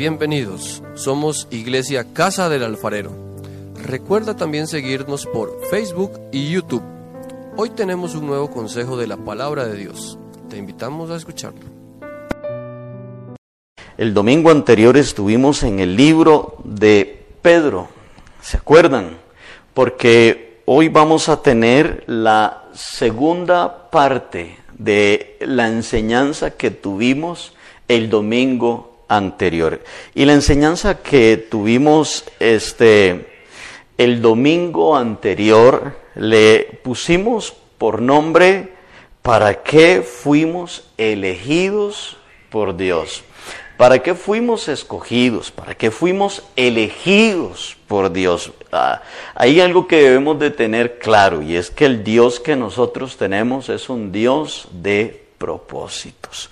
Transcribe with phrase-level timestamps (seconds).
[0.00, 0.82] bienvenidos.
[0.94, 3.12] Somos Iglesia Casa del Alfarero.
[3.84, 6.82] Recuerda también seguirnos por Facebook y YouTube.
[7.58, 10.18] Hoy tenemos un nuevo consejo de la palabra de Dios.
[10.48, 11.60] Te invitamos a escucharlo.
[13.98, 17.88] El domingo anterior estuvimos en el libro de Pedro.
[18.40, 19.18] ¿Se acuerdan?
[19.74, 27.52] Porque hoy vamos a tener la segunda parte de la enseñanza que tuvimos
[27.86, 29.82] el domingo anterior.
[30.14, 33.26] Y la enseñanza que tuvimos este
[33.98, 38.80] el domingo anterior le pusimos por nombre
[39.22, 42.16] ¿Para qué fuimos elegidos
[42.48, 43.22] por Dios?
[43.76, 45.50] ¿Para qué fuimos escogidos?
[45.50, 48.50] ¿Para qué fuimos elegidos por Dios?
[48.72, 49.02] Ah,
[49.34, 53.68] hay algo que debemos de tener claro y es que el Dios que nosotros tenemos
[53.68, 56.48] es un Dios de propósitos.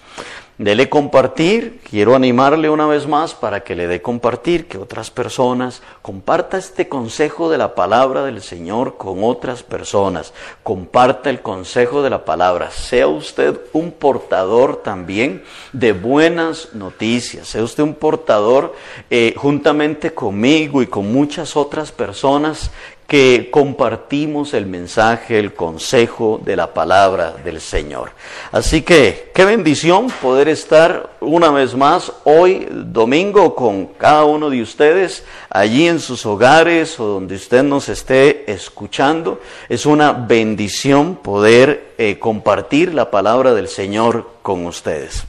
[0.58, 5.82] Dele compartir, quiero animarle una vez más para que le dé compartir, que otras personas
[6.02, 10.34] comparta este consejo de la palabra del Señor con otras personas,
[10.64, 17.62] comparta el consejo de la palabra, sea usted un portador también de buenas noticias, sea
[17.62, 18.74] usted un portador
[19.10, 22.72] eh, juntamente conmigo y con muchas otras personas
[23.08, 28.10] que compartimos el mensaje, el consejo de la palabra del Señor.
[28.52, 34.60] Así que qué bendición poder estar una vez más hoy domingo con cada uno de
[34.60, 39.40] ustedes allí en sus hogares o donde usted nos esté escuchando.
[39.70, 45.24] Es una bendición poder eh, compartir la palabra del Señor con ustedes.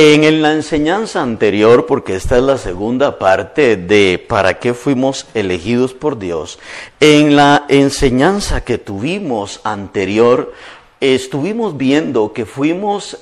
[0.00, 5.92] En la enseñanza anterior, porque esta es la segunda parte de para qué fuimos elegidos
[5.92, 6.60] por Dios,
[7.00, 10.54] en la enseñanza que tuvimos anterior,
[11.00, 13.18] estuvimos viendo que fuimos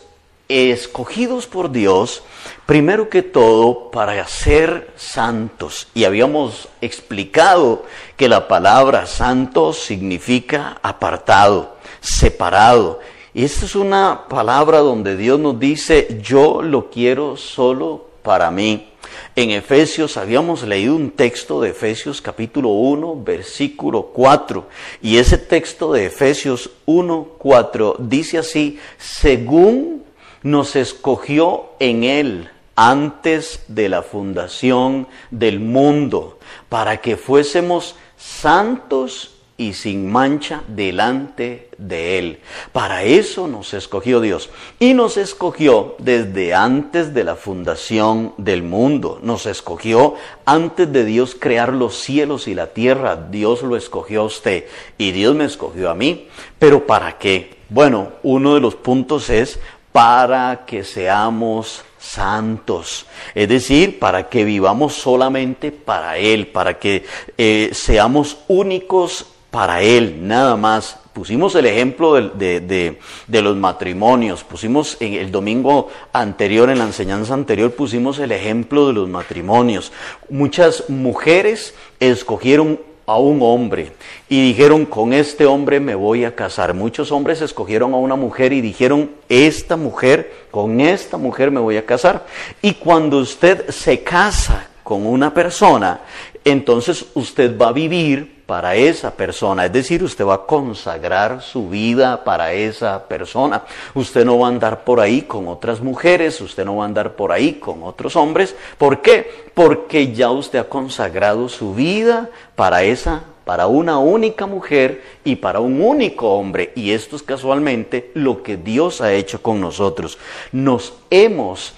[0.50, 2.22] escogidos por Dios,
[2.66, 5.88] primero que todo, para ser santos.
[5.94, 7.86] Y habíamos explicado
[8.18, 13.00] que la palabra santo significa apartado, separado
[13.36, 18.88] y esta es una palabra donde Dios nos dice, yo lo quiero solo para mí.
[19.34, 24.66] En Efesios habíamos leído un texto de Efesios capítulo 1, versículo 4.
[25.02, 30.02] Y ese texto de Efesios 1, 4 dice así, según
[30.42, 36.38] nos escogió en Él antes de la fundación del mundo,
[36.70, 42.40] para que fuésemos santos y sin mancha delante de Él.
[42.72, 44.50] Para eso nos escogió Dios.
[44.78, 49.18] Y nos escogió desde antes de la fundación del mundo.
[49.22, 53.16] Nos escogió antes de Dios crear los cielos y la tierra.
[53.16, 54.66] Dios lo escogió a usted
[54.98, 56.28] y Dios me escogió a mí.
[56.58, 57.56] Pero ¿para qué?
[57.68, 59.58] Bueno, uno de los puntos es
[59.90, 67.04] para que seamos santos, es decir, para que vivamos solamente para Él, para que
[67.38, 70.98] eh, seamos únicos para Él, nada más.
[71.14, 77.70] Pusimos el ejemplo de, los matrimonios, pusimos en el domingo anterior, en la enseñanza anterior,
[77.70, 79.92] pusimos el ejemplo de los matrimonios.
[80.28, 83.92] Muchas mujeres escogieron a un hombre
[84.28, 86.74] y dijeron, con este hombre me voy a casar.
[86.74, 91.78] Muchos hombres escogieron a una mujer y dijeron, esta mujer, con esta mujer me voy
[91.78, 92.26] a casar.
[92.60, 96.02] Y cuando usted se casa con una persona,
[96.44, 99.66] entonces usted va a vivir para esa persona.
[99.66, 103.64] Es decir, usted va a consagrar su vida para esa persona.
[103.94, 107.14] Usted no va a andar por ahí con otras mujeres, usted no va a andar
[107.14, 108.54] por ahí con otros hombres.
[108.78, 109.46] ¿Por qué?
[109.52, 115.60] Porque ya usted ha consagrado su vida para esa para una única mujer y para
[115.60, 116.72] un único hombre.
[116.74, 120.18] Y esto es casualmente lo que Dios ha hecho con nosotros.
[120.50, 121.72] Nos hemos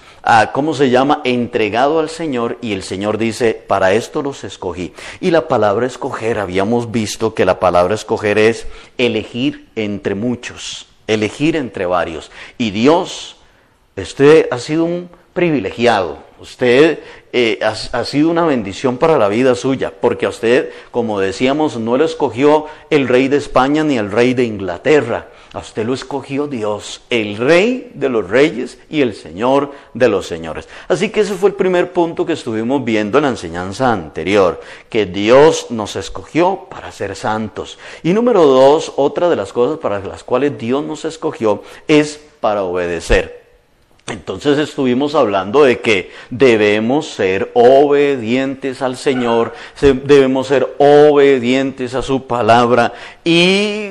[0.53, 1.21] ¿cómo se llama?
[1.23, 4.93] Entregado al Señor y el Señor dice, para esto los escogí.
[5.19, 8.67] Y la palabra escoger, habíamos visto que la palabra escoger es
[8.97, 12.31] elegir entre muchos, elegir entre varios.
[12.57, 13.37] Y Dios,
[13.97, 16.99] usted ha sido un privilegiado, usted
[17.33, 21.97] eh, ha, sido una bendición para la vida suya, porque a usted, como decíamos, no
[21.97, 26.47] lo escogió el rey de España ni el rey de Inglaterra, a usted lo escogió
[26.47, 30.69] Dios, el rey de los reyes y el señor de los señores.
[30.87, 35.05] Así que ese fue el primer punto que estuvimos viendo en la enseñanza anterior, que
[35.05, 37.79] Dios nos escogió para ser santos.
[38.03, 42.63] Y número dos, otra de las cosas para las cuales Dios nos escogió es para
[42.63, 43.38] obedecer.
[44.09, 52.25] Entonces estuvimos hablando de que debemos ser obedientes al Señor, debemos ser obedientes a su
[52.25, 52.93] palabra.
[53.23, 53.89] Y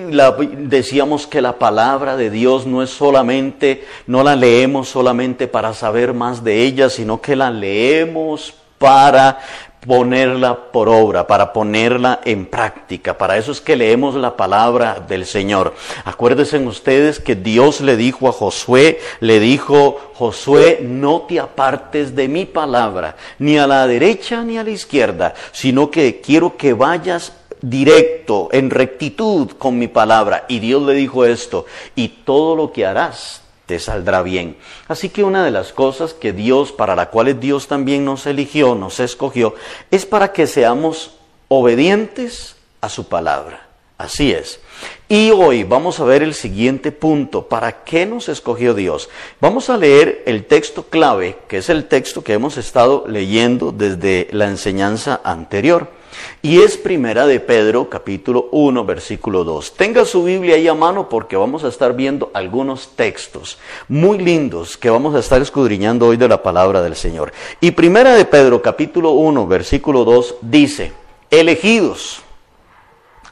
[0.58, 6.14] decíamos que la palabra de Dios no es solamente, no la leemos solamente para saber
[6.14, 9.40] más de ella, sino que la leemos para
[9.86, 13.16] ponerla por obra, para ponerla en práctica.
[13.16, 15.74] Para eso es que leemos la palabra del Señor.
[16.04, 22.28] Acuérdense ustedes que Dios le dijo a Josué, le dijo, Josué, no te apartes de
[22.28, 27.32] mi palabra, ni a la derecha ni a la izquierda, sino que quiero que vayas
[27.60, 30.44] directo, en rectitud con mi palabra.
[30.48, 34.56] Y Dios le dijo esto, y todo lo que harás te saldrá bien.
[34.88, 38.74] Así que una de las cosas que Dios, para la cual Dios también nos eligió,
[38.74, 39.54] nos escogió,
[39.90, 41.18] es para que seamos
[41.48, 43.68] obedientes a su palabra.
[43.98, 44.60] Así es.
[45.06, 47.46] Y hoy vamos a ver el siguiente punto.
[47.46, 49.10] ¿Para qué nos escogió Dios?
[49.38, 54.28] Vamos a leer el texto clave, que es el texto que hemos estado leyendo desde
[54.30, 55.97] la enseñanza anterior.
[56.42, 59.74] Y es primera de Pedro capítulo 1 versículo 2.
[59.74, 64.76] Tenga su Biblia ahí a mano porque vamos a estar viendo algunos textos muy lindos
[64.76, 67.32] que vamos a estar escudriñando hoy de la palabra del Señor.
[67.60, 70.92] Y primera de Pedro capítulo 1 versículo 2 dice,
[71.30, 72.22] elegidos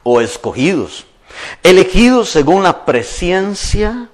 [0.02, 1.06] o escogidos,
[1.62, 4.08] elegidos según la presencia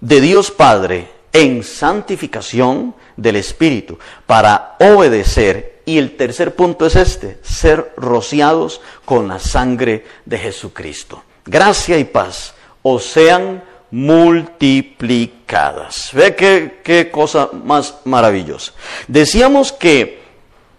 [0.00, 7.38] de Dios Padre en santificación del Espíritu para obedecer y el tercer punto es este,
[7.42, 11.22] ser rociados con la sangre de Jesucristo.
[11.44, 16.08] Gracia y paz os sean multiplicadas.
[16.12, 18.72] Ve qué, qué cosa más maravillosa.
[19.08, 20.21] Decíamos que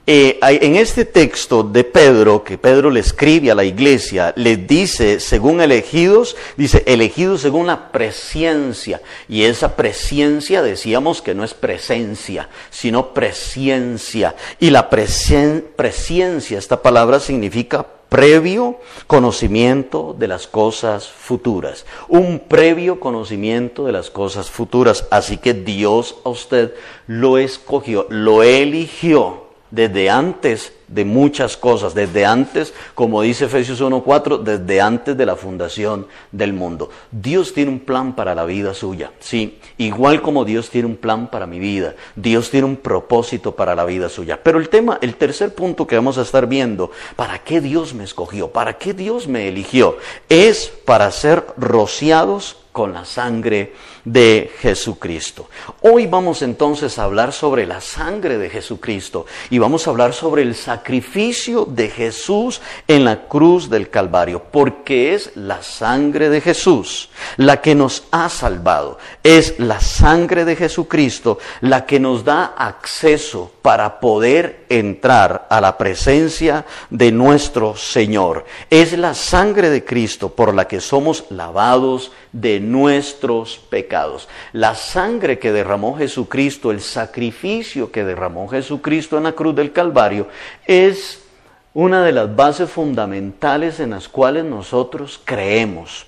[0.05, 5.21] eh, en este texto de Pedro, que Pedro le escribe a la iglesia, le dice,
[5.21, 9.01] según elegidos, dice, elegidos según la presencia.
[9.29, 14.35] Y esa presencia decíamos que no es presencia, sino presencia.
[14.59, 21.85] Y la presencia, esta palabra significa previo conocimiento de las cosas futuras.
[22.09, 25.07] Un previo conocimiento de las cosas futuras.
[25.11, 26.75] Así que Dios a usted
[27.07, 29.42] lo escogió, lo eligió
[29.73, 35.35] desde antes de muchas cosas, desde antes, como dice Efesios 1.4, desde antes de la
[35.35, 36.91] fundación del mundo.
[37.09, 41.25] Dios tiene un plan para la vida suya, sí, igual como Dios tiene un plan
[41.31, 44.39] para mi vida, Dios tiene un propósito para la vida suya.
[44.43, 48.03] Pero el tema, el tercer punto que vamos a estar viendo, ¿para qué Dios me
[48.03, 48.49] escogió?
[48.49, 49.97] ¿Para qué Dios me eligió?
[50.29, 53.73] Es para ser rociados con la sangre
[54.05, 55.49] de Jesucristo.
[55.81, 60.41] Hoy vamos entonces a hablar sobre la sangre de Jesucristo y vamos a hablar sobre
[60.41, 67.09] el sacrificio de Jesús en la cruz del Calvario, porque es la sangre de Jesús
[67.37, 68.97] la que nos ha salvado.
[69.23, 75.77] Es la sangre de Jesucristo la que nos da acceso para poder entrar a la
[75.77, 78.45] presencia de nuestro Señor.
[78.69, 83.92] Es la sangre de Cristo por la que somos lavados de nuestros pecados
[84.53, 90.27] la sangre que derramó Jesucristo, el sacrificio que derramó Jesucristo en la cruz del Calvario,
[90.65, 91.23] es
[91.73, 96.05] una de las bases fundamentales en las cuales nosotros creemos.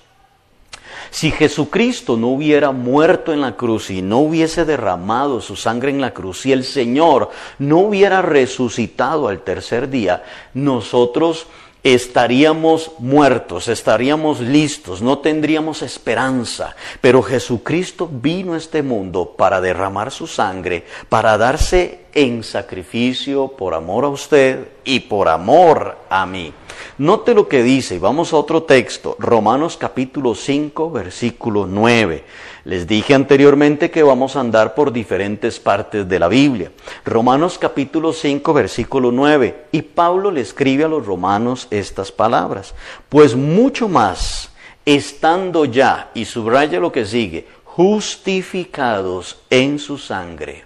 [1.10, 6.00] Si Jesucristo no hubiera muerto en la cruz y no hubiese derramado su sangre en
[6.00, 10.24] la cruz, si el Señor no hubiera resucitado al tercer día,
[10.54, 11.46] nosotros
[11.94, 16.74] estaríamos muertos, estaríamos listos, no tendríamos esperanza.
[17.00, 23.72] Pero Jesucristo vino a este mundo para derramar su sangre, para darse en sacrificio por
[23.72, 26.52] amor a usted y por amor a mí.
[26.98, 32.24] Note lo que dice, vamos a otro texto, Romanos capítulo 5, versículo 9.
[32.66, 36.72] Les dije anteriormente que vamos a andar por diferentes partes de la Biblia.
[37.04, 39.66] Romanos capítulo 5, versículo 9.
[39.70, 42.74] Y Pablo le escribe a los romanos estas palabras.
[43.08, 44.50] Pues mucho más,
[44.84, 50.64] estando ya, y subraya lo que sigue, justificados en su sangre,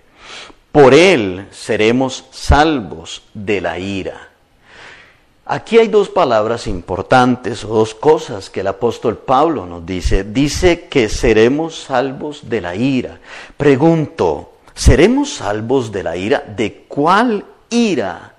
[0.73, 4.30] por él seremos salvos de la ira.
[5.53, 10.23] Aquí hay dos palabras importantes o dos cosas que el apóstol Pablo nos dice.
[10.23, 13.19] Dice que seremos salvos de la ira.
[13.57, 16.39] Pregunto, ¿seremos salvos de la ira?
[16.39, 18.37] ¿De cuál ira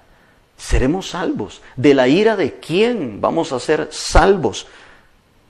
[0.56, 1.62] seremos salvos?
[1.76, 4.68] ¿De la ira de quién vamos a ser salvos?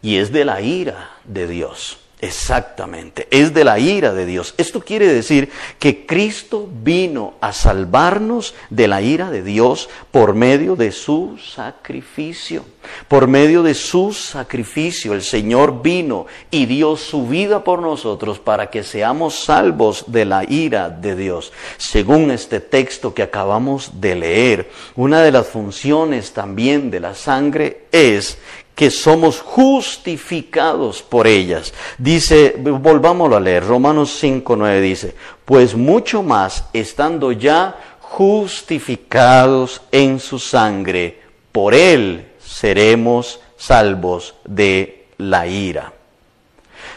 [0.01, 2.00] Y es de la ira de Dios.
[2.21, 4.53] Exactamente, es de la ira de Dios.
[4.59, 5.49] Esto quiere decir
[5.79, 12.63] que Cristo vino a salvarnos de la ira de Dios por medio de su sacrificio.
[13.07, 18.69] Por medio de su sacrificio el Señor vino y dio su vida por nosotros para
[18.69, 21.51] que seamos salvos de la ira de Dios.
[21.77, 27.85] Según este texto que acabamos de leer, una de las funciones también de la sangre
[27.91, 28.37] es
[28.75, 31.73] que somos justificados por ellas.
[31.97, 40.19] Dice, volvámoslo a leer, Romanos 5, 9 dice, pues mucho más estando ya justificados en
[40.19, 45.93] su sangre, por él seremos salvos de la ira.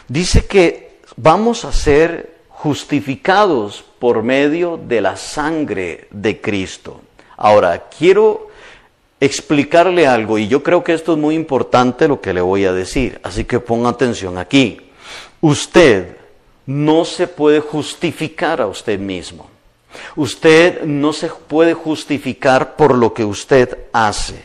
[0.07, 7.01] Dice que vamos a ser justificados por medio de la sangre de Cristo.
[7.37, 8.49] Ahora, quiero
[9.19, 12.73] explicarle algo y yo creo que esto es muy importante lo que le voy a
[12.73, 14.81] decir, así que ponga atención aquí.
[15.41, 16.17] Usted
[16.65, 19.49] no se puede justificar a usted mismo.
[20.15, 24.41] Usted no se puede justificar por lo que usted hace,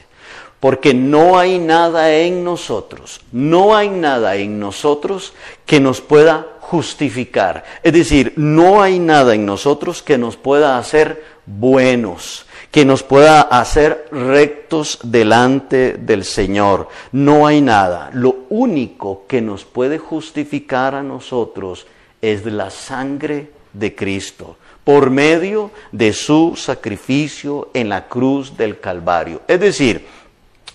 [0.61, 5.33] porque no hay nada en nosotros, no hay nada en nosotros
[5.67, 7.65] que nos pueda justificar.
[7.83, 13.41] Es decir, no hay nada en nosotros que nos pueda hacer buenos, que nos pueda
[13.43, 16.89] hacer rectos delante del Señor.
[17.13, 18.11] No hay nada.
[18.13, 21.87] Lo único que nos puede justificar a nosotros
[22.23, 29.43] es la sangre de Cristo por medio de su sacrificio en la cruz del Calvario.
[29.47, 30.07] Es decir,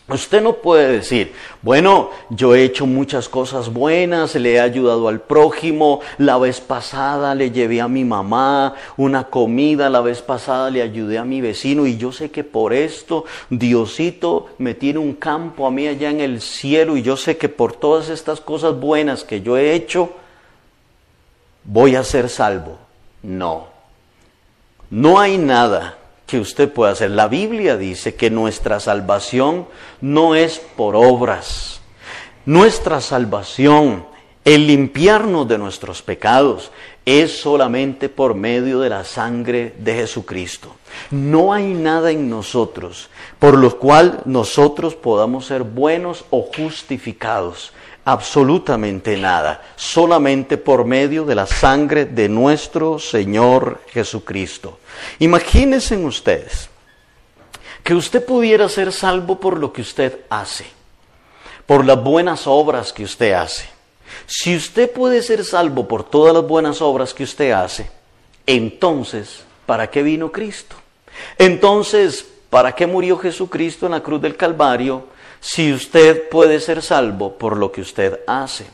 [0.08, 1.34] Usted no puede decir,
[1.64, 7.34] bueno, yo he hecho muchas cosas buenas, le he ayudado al prójimo, la vez pasada
[7.34, 11.88] le llevé a mi mamá una comida, la vez pasada le ayudé a mi vecino
[11.88, 16.20] y yo sé que por esto Diosito me tiene un campo a mí allá en
[16.20, 20.12] el cielo y yo sé que por todas estas cosas buenas que yo he hecho,
[21.64, 22.78] voy a ser salvo.
[23.24, 23.70] No,
[24.92, 25.98] no hay nada
[26.40, 27.12] usted pueda hacer.
[27.12, 29.68] La Biblia dice que nuestra salvación
[30.02, 31.82] no es por obras.
[32.46, 34.06] Nuestra salvación,
[34.44, 36.72] el limpiarnos de nuestros pecados,
[37.06, 40.76] es solamente por medio de la sangre de Jesucristo.
[41.12, 47.74] No hay nada en nosotros por lo cual nosotros podamos ser buenos o justificados.
[48.08, 54.78] Absolutamente nada, solamente por medio de la sangre de nuestro Señor Jesucristo.
[55.18, 56.70] Imagínense ustedes
[57.84, 60.66] que usted pudiera ser salvo por lo que usted hace,
[61.66, 63.68] por las buenas obras que usted hace.
[64.28, 67.90] Si usted puede ser salvo por todas las buenas obras que usted hace,
[68.46, 70.76] entonces, ¿para qué vino Cristo?
[71.40, 75.08] Entonces, ¿para qué murió Jesucristo en la cruz del Calvario
[75.46, 78.66] si usted puede ser salvo por lo que usted hace.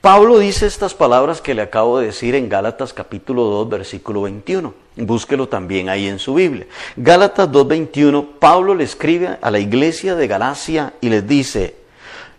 [0.00, 4.72] Pablo dice estas palabras que le acabo de decir en Gálatas capítulo 2 versículo 21.
[4.96, 6.66] Búsquelo también ahí en su Biblia.
[6.96, 11.76] Gálatas 2.21, Pablo le escribe a la iglesia de Galacia y les dice,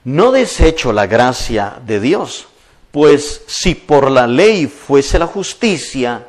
[0.06, 2.48] no desecho la gracia de Dios,
[2.90, 6.26] pues si por la ley fuese la justicia,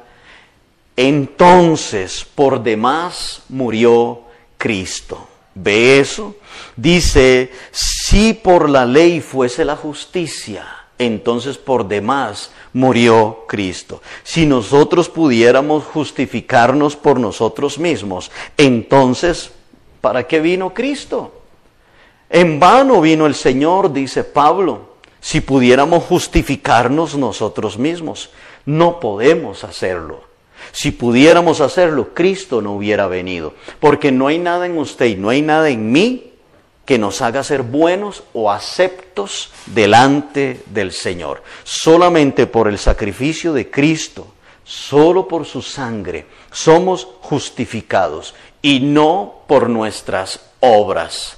[0.97, 4.25] entonces por demás murió
[4.59, 5.28] Cristo.
[5.61, 6.37] ¿Ve eso?
[6.77, 10.65] Dice, si por la ley fuese la justicia,
[10.99, 14.01] entonces por demás murió Cristo.
[14.23, 19.51] Si nosotros pudiéramos justificarnos por nosotros mismos, entonces,
[20.01, 21.33] ¿para qué vino Cristo?
[22.31, 28.31] En vano vino el Señor, dice Pablo, si pudiéramos justificarnos nosotros mismos.
[28.65, 30.28] No podemos hacerlo.
[30.73, 35.31] Si pudiéramos hacerlo, Cristo no hubiera venido, porque no hay nada en usted y no
[35.31, 36.33] hay nada en mí
[36.85, 41.43] que nos haga ser buenos o aceptos delante del Señor.
[41.63, 44.29] Solamente por el sacrificio de Cristo,
[44.65, 51.37] solo por su sangre, somos justificados y no por nuestras obras.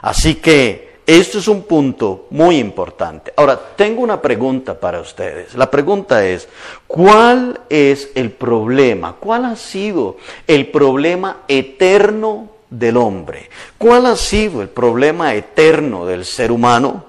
[0.00, 3.32] Así que esto es un punto muy importante.
[3.36, 5.54] Ahora, tengo una pregunta para ustedes.
[5.54, 6.48] La pregunta es,
[6.86, 9.16] ¿cuál es el problema?
[9.20, 13.50] ¿Cuál ha sido el problema eterno del hombre?
[13.76, 17.04] ¿Cuál ha sido el problema eterno del ser humano?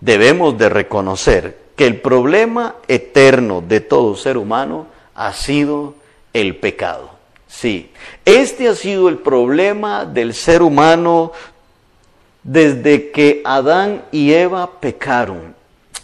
[0.00, 5.94] Debemos de reconocer que el problema eterno de todo ser humano ha sido
[6.32, 7.10] el pecado.
[7.48, 7.90] Sí,
[8.24, 11.32] este ha sido el problema del ser humano
[12.46, 15.54] desde que Adán y Eva pecaron.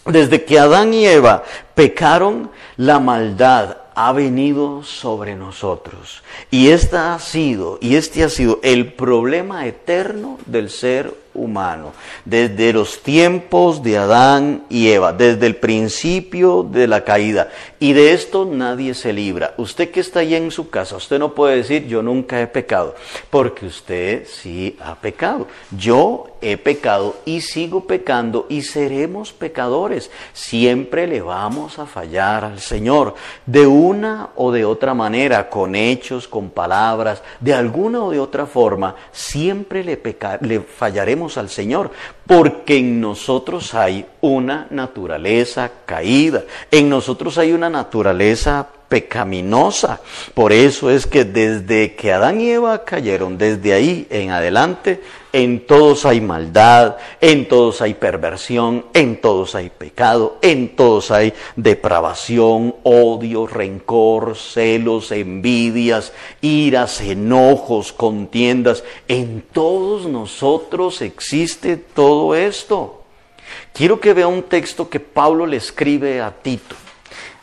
[0.04, 1.44] Desde que Adán y Eva
[1.74, 6.22] pecaron, la maldad ha venido sobre nosotros.
[6.50, 11.92] Y esta ha sido, y este ha sido el problema eterno del ser humano,
[12.24, 17.50] desde los tiempos de Adán y Eva, desde el principio de la caída.
[17.78, 19.54] Y de esto nadie se libra.
[19.56, 22.94] Usted que está ahí en su casa, usted no puede decir yo nunca he pecado,
[23.30, 25.46] porque usted sí ha pecado.
[25.76, 30.10] Yo he pecado y sigo pecando y seremos pecadores.
[30.32, 33.14] Siempre le vamos a fallar al Señor,
[33.46, 38.46] de una o de otra manera, con hechos, con palabras, de alguna o de otra
[38.46, 40.00] forma, siempre le,
[40.40, 41.90] le fallaremos al Señor,
[42.26, 50.02] porque en nosotros hay una naturaleza caída, en nosotros hay una naturaleza pecaminosa.
[50.34, 55.00] Por eso es que desde que Adán y Eva cayeron, desde ahí en adelante,
[55.32, 61.32] en todos hay maldad, en todos hay perversión, en todos hay pecado, en todos hay
[61.56, 68.84] depravación, odio, rencor, celos, envidias, iras, enojos, contiendas.
[69.08, 73.04] En todos nosotros existe todo esto.
[73.72, 76.76] Quiero que vea un texto que Pablo le escribe a Tito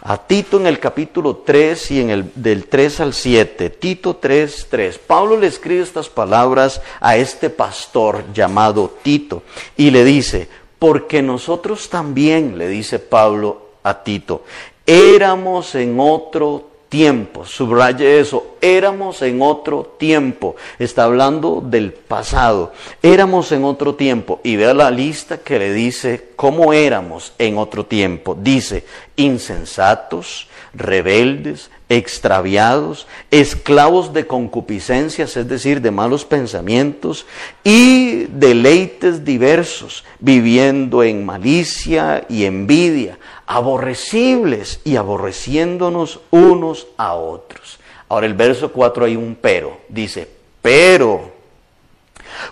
[0.01, 4.67] a Tito en el capítulo 3 y en el del 3 al 7, Tito 3,
[4.69, 4.97] 3.
[4.99, 9.43] Pablo le escribe estas palabras a este pastor llamado Tito
[9.75, 14.43] y le dice, porque nosotros también, le dice Pablo a Tito,
[14.85, 23.51] éramos en otro tiempo, subraye eso, éramos en otro tiempo, está hablando del pasado, éramos
[23.51, 24.41] en otro tiempo.
[24.43, 31.69] Y vea la lista que le dice cómo éramos en otro tiempo, dice insensatos, rebeldes,
[31.89, 37.25] extraviados, esclavos de concupiscencias, es decir, de malos pensamientos
[37.63, 43.17] y deleites diversos, viviendo en malicia y envidia,
[43.49, 47.79] aborrecibles y aborreciéndonos unos a otros.
[48.07, 50.29] Ahora el verso 4 hay un pero, dice,
[50.61, 51.31] pero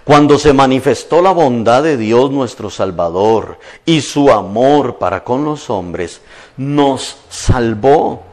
[0.04, 5.70] cuando se manifestó la bondad de Dios nuestro Salvador y su amor para con los
[5.70, 6.22] hombres,
[6.58, 8.24] nos salvó.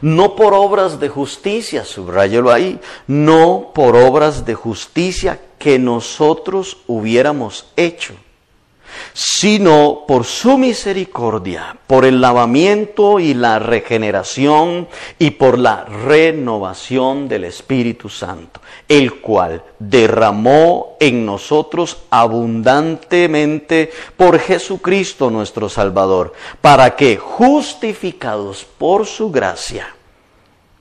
[0.00, 7.66] No por obras de justicia, subrayelo ahí, no por obras de justicia que nosotros hubiéramos
[7.76, 8.14] hecho,
[9.12, 17.44] sino por su misericordia, por el lavamiento y la regeneración y por la renovación del
[17.44, 28.64] Espíritu Santo, el cual derramó en nosotros abundantemente por Jesucristo nuestro Salvador, para que justificados
[28.78, 29.94] por su gracia,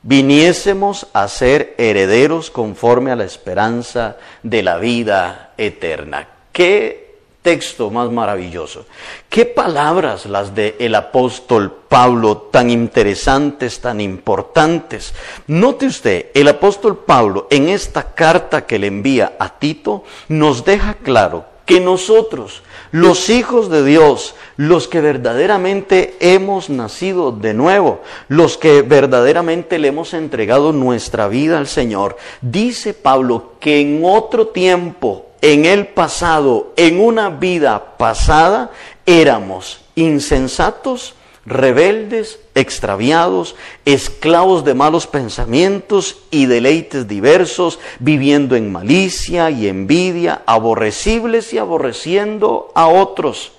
[0.04, 6.28] viniésemos a ser herederos conforme a la esperanza de la vida eterna.
[6.52, 7.03] ¿Qué
[7.44, 8.86] texto más maravilloso.
[9.30, 15.14] Qué palabras las de el apóstol Pablo tan interesantes, tan importantes.
[15.46, 20.96] Note usted, el apóstol Pablo en esta carta que le envía a Tito nos deja
[20.96, 28.58] claro que nosotros, los hijos de Dios, los que verdaderamente hemos nacido de nuevo, los
[28.58, 35.28] que verdaderamente le hemos entregado nuestra vida al Señor, dice Pablo que en otro tiempo
[35.44, 38.72] en el pasado, en una vida pasada,
[39.06, 49.68] éramos insensatos, rebeldes, extraviados, esclavos de malos pensamientos y deleites diversos, viviendo en malicia y
[49.68, 53.52] envidia, aborrecibles y aborreciendo a otros.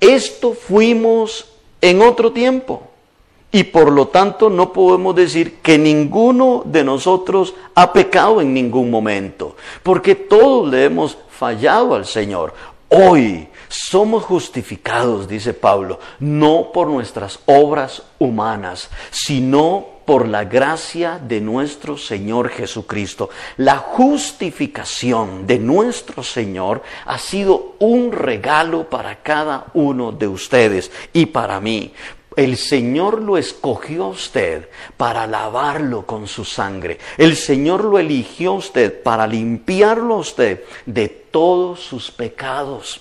[0.00, 1.46] Esto fuimos
[1.80, 2.82] en otro tiempo.
[3.52, 8.90] Y por lo tanto no podemos decir que ninguno de nosotros ha pecado en ningún
[8.90, 12.52] momento, porque todos le hemos fallado al Señor.
[12.88, 21.40] Hoy somos justificados, dice Pablo, no por nuestras obras humanas, sino por la gracia de
[21.40, 23.28] nuestro Señor Jesucristo.
[23.58, 31.26] La justificación de nuestro Señor ha sido un regalo para cada uno de ustedes y
[31.26, 31.92] para mí.
[32.36, 36.98] El Señor lo escogió a usted para lavarlo con su sangre.
[37.16, 43.00] El Señor lo eligió a usted para limpiarlo a usted de todos sus pecados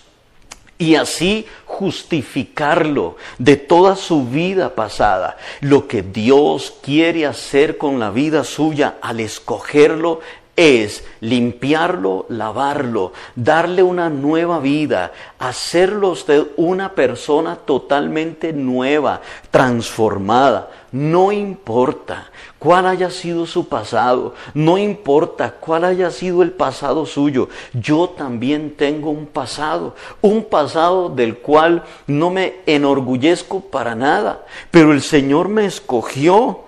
[0.78, 5.38] y así justificarlo de toda su vida pasada.
[5.62, 10.22] Lo que Dios quiere hacer con la vida suya al escogerlo
[10.56, 20.70] es limpiarlo, lavarlo, darle una nueva vida, hacerlo usted una persona totalmente nueva, transformada.
[20.92, 27.50] No importa cuál haya sido su pasado, no importa cuál haya sido el pasado suyo,
[27.74, 34.94] yo también tengo un pasado, un pasado del cual no me enorgullezco para nada, pero
[34.94, 36.62] el Señor me escogió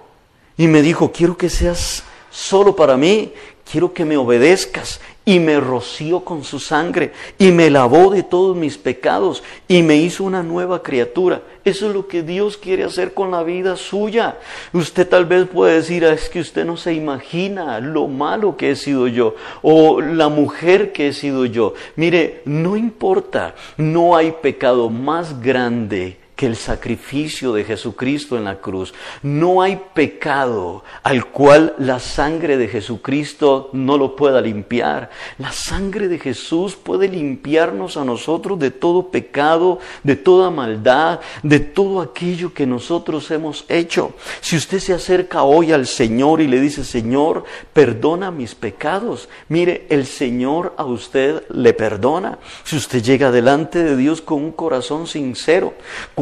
[0.58, 3.34] y me dijo, quiero que seas solo para mí,
[3.69, 4.99] quiero que me obedezcas.
[5.27, 9.97] Y me roció con su sangre y me lavó de todos mis pecados y me
[9.97, 11.41] hizo una nueva criatura.
[11.65, 14.37] Eso es lo que Dios quiere hacer con la vida suya.
[14.71, 18.71] Usted tal vez puede decir, ah, es que usted no se imagina lo malo que
[18.71, 21.73] he sido yo o la mujer que he sido yo.
[21.97, 28.62] Mire, no importa, no hay pecado más grande que el sacrificio de Jesucristo en la
[28.62, 28.93] cruz.
[29.23, 35.10] No hay pecado al cual la sangre de Jesucristo no lo pueda limpiar.
[35.39, 41.60] La sangre de Jesús puede limpiarnos a nosotros de todo pecado, de toda maldad, de
[41.60, 44.13] todo aquello que nosotros hemos hecho.
[44.39, 49.88] Si usted se acerca hoy al Señor y le dice, Señor, perdona mis pecados, mire,
[49.89, 52.38] el Señor a usted le perdona.
[52.63, 55.73] Si usted llega delante de Dios con un corazón sincero,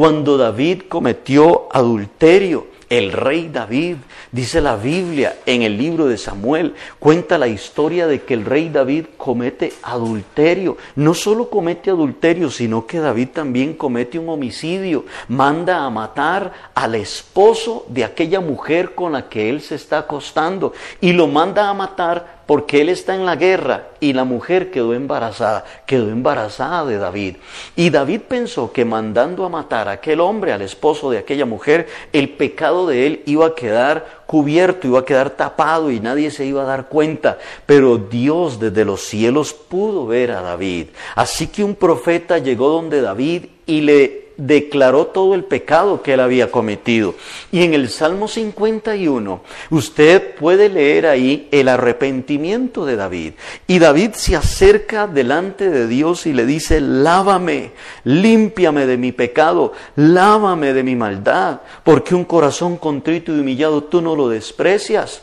[0.06, 3.96] David cometió adulterio, el rey David,
[4.30, 8.68] dice la Biblia en el libro de Samuel, cuenta la historia de que el rey
[8.68, 10.76] David comete adulterio.
[10.94, 15.06] No solo comete adulterio, sino que David también comete un homicidio.
[15.26, 20.72] Manda a matar al esposo de aquella mujer con la que él se está acostando
[21.00, 24.94] y lo manda a matar porque él está en la guerra y la mujer quedó
[24.94, 27.36] embarazada, quedó embarazada de David.
[27.74, 31.88] Y David pensó que mandando a matar a aquel hombre, al esposo de aquella mujer,
[32.12, 36.46] el pecado de él iba a quedar cubierto, iba a quedar tapado y nadie se
[36.46, 37.38] iba a dar cuenta.
[37.66, 40.88] Pero Dios desde los cielos pudo ver a David.
[41.16, 46.20] Así que un profeta llegó donde David y le declaró todo el pecado que él
[46.20, 47.14] había cometido.
[47.52, 53.32] Y en el Salmo 51 usted puede leer ahí el arrepentimiento de David.
[53.66, 57.72] Y David se acerca delante de Dios y le dice, lávame,
[58.04, 64.00] límpiame de mi pecado, lávame de mi maldad, porque un corazón contrito y humillado tú
[64.02, 65.22] no lo desprecias.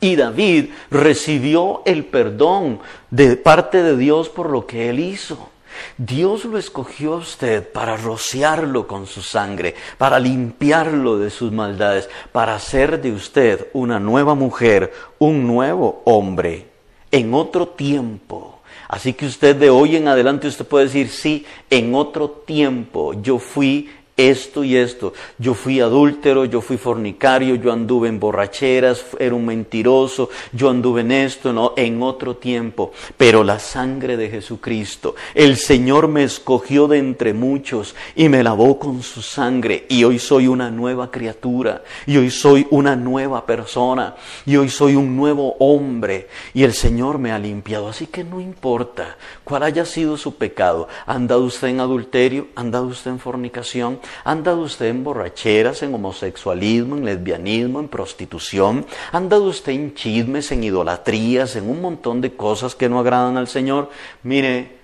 [0.00, 5.53] Y David recibió el perdón de parte de Dios por lo que él hizo.
[5.98, 12.08] Dios lo escogió a usted para rociarlo con su sangre, para limpiarlo de sus maldades,
[12.32, 16.68] para hacer de usted una nueva mujer, un nuevo hombre,
[17.10, 18.60] en otro tiempo.
[18.88, 23.38] Así que usted de hoy en adelante usted puede decir, sí, en otro tiempo yo
[23.38, 25.12] fui esto y esto.
[25.38, 31.00] Yo fui adúltero, yo fui fornicario, yo anduve en borracheras, era un mentiroso, yo anduve
[31.00, 32.92] en esto, no, en otro tiempo.
[33.16, 38.78] Pero la sangre de Jesucristo, el Señor me escogió de entre muchos y me lavó
[38.78, 44.14] con su sangre y hoy soy una nueva criatura y hoy soy una nueva persona
[44.46, 47.88] y hoy soy un nuevo hombre y el Señor me ha limpiado.
[47.88, 52.48] Así que no importa cuál haya sido su pecado, ¿ha andado usted en adulterio?
[52.54, 53.98] ¿Ha andado usted en fornicación?
[54.24, 58.86] ¿Ha andado usted en borracheras, en homosexualismo, en lesbianismo, en prostitución?
[59.12, 63.36] ¿Ha andado usted en chismes, en idolatrías, en un montón de cosas que no agradan
[63.36, 63.90] al Señor?
[64.22, 64.78] Mire,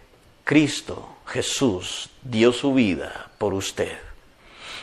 [0.44, 3.98] Cristo, Jesús, dio su vida por usted.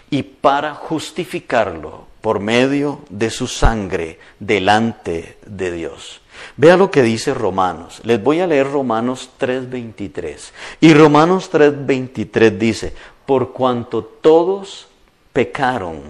[0.09, 6.21] Y para justificarlo por medio de su sangre delante de Dios.
[6.55, 8.01] Vea lo que dice Romanos.
[8.03, 10.51] Les voy a leer Romanos 3:23.
[10.81, 12.93] Y Romanos 3:23 dice,
[13.27, 14.87] por cuanto todos
[15.33, 16.01] pecaron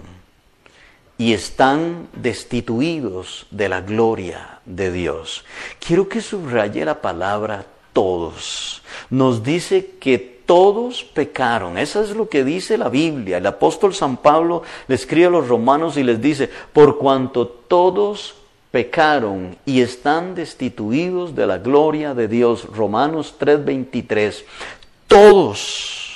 [1.18, 5.44] y están destituidos de la gloria de Dios.
[5.86, 8.84] Quiero que subraye la palabra todos.
[9.10, 11.80] Nos dice que todos pecaron.
[11.80, 13.40] Eso es lo que dice la Biblia.
[13.40, 18.36] El apóstol San Pablo le escribe a los romanos y les dice, por cuanto todos
[18.70, 22.66] pecaron y están destituidos de la gloria de Dios.
[22.66, 24.46] Romanos 3:23.
[25.08, 26.07] Todos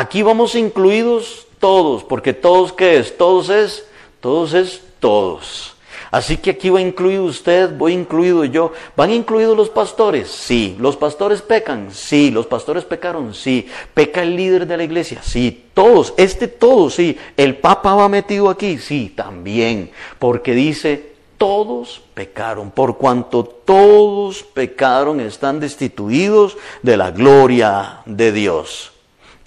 [0.00, 3.18] Aquí vamos incluidos todos, porque todos qué es?
[3.18, 3.84] Todos es,
[4.20, 5.74] todos es todos.
[6.10, 8.72] Así que aquí va incluido usted, voy incluido yo.
[8.96, 10.30] ¿Van incluidos los pastores?
[10.30, 10.74] Sí.
[10.80, 11.88] ¿Los pastores pecan?
[11.92, 12.30] Sí.
[12.30, 13.34] ¿Los pastores pecaron?
[13.34, 13.68] Sí.
[13.92, 15.20] ¿Peca el líder de la iglesia?
[15.22, 15.66] Sí.
[15.74, 17.18] Todos, este todos, sí.
[17.36, 18.78] ¿El Papa va metido aquí?
[18.78, 19.90] Sí, también.
[20.18, 22.70] Porque dice, todos pecaron.
[22.70, 28.89] Por cuanto todos pecaron, están destituidos de la gloria de Dios.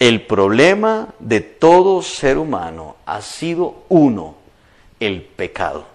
[0.04, 4.34] El problema de todo ser humano ha sido uno,
[5.00, 5.86] el pecado.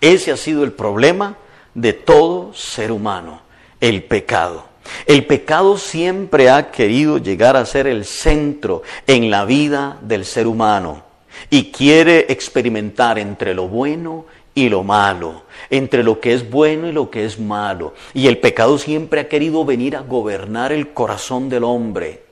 [0.00, 1.36] Ese ha sido el problema
[1.74, 3.40] de todo ser humano,
[3.80, 4.66] el pecado.
[5.06, 10.46] El pecado siempre ha querido llegar a ser el centro en la vida del ser
[10.46, 11.02] humano
[11.50, 16.92] y quiere experimentar entre lo bueno y lo malo, entre lo que es bueno y
[16.92, 17.94] lo que es malo.
[18.12, 22.22] Y el pecado siempre ha querido venir a gobernar el corazón del hombre.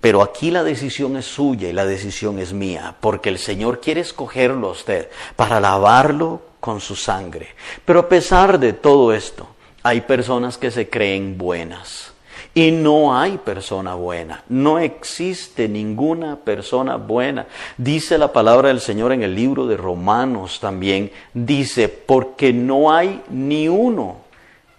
[0.00, 4.00] Pero aquí la decisión es suya y la decisión es mía, porque el Señor quiere
[4.00, 7.48] escogerlo a usted para lavarlo con su sangre.
[7.84, 9.48] Pero a pesar de todo esto,
[9.82, 12.12] hay personas que se creen buenas.
[12.54, 17.46] Y no hay persona buena, no existe ninguna persona buena.
[17.76, 23.22] Dice la palabra del Señor en el libro de Romanos también, dice, porque no hay
[23.28, 24.28] ni uno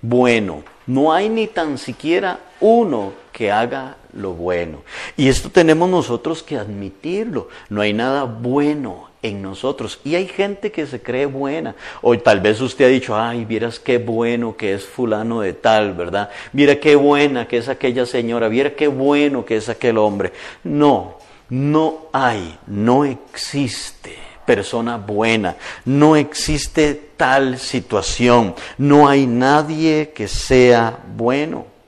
[0.02, 4.80] bueno, no hay ni tan siquiera uno que haga lo bueno.
[5.16, 10.02] Y esto tenemos nosotros que admitirlo, no hay nada bueno en nosotros.
[10.04, 11.74] Y hay gente que se cree buena.
[12.02, 15.94] O tal vez usted ha dicho, ay, vieras qué bueno que es fulano de tal,
[15.94, 16.30] ¿verdad?
[16.52, 20.34] Mira qué buena que es aquella señora, mira qué bueno que es aquel hombre.
[20.66, 21.16] No,
[21.48, 31.00] no hay, no existe persona buena, no existe tal situación, no hay nadie que sea
[31.16, 31.79] bueno.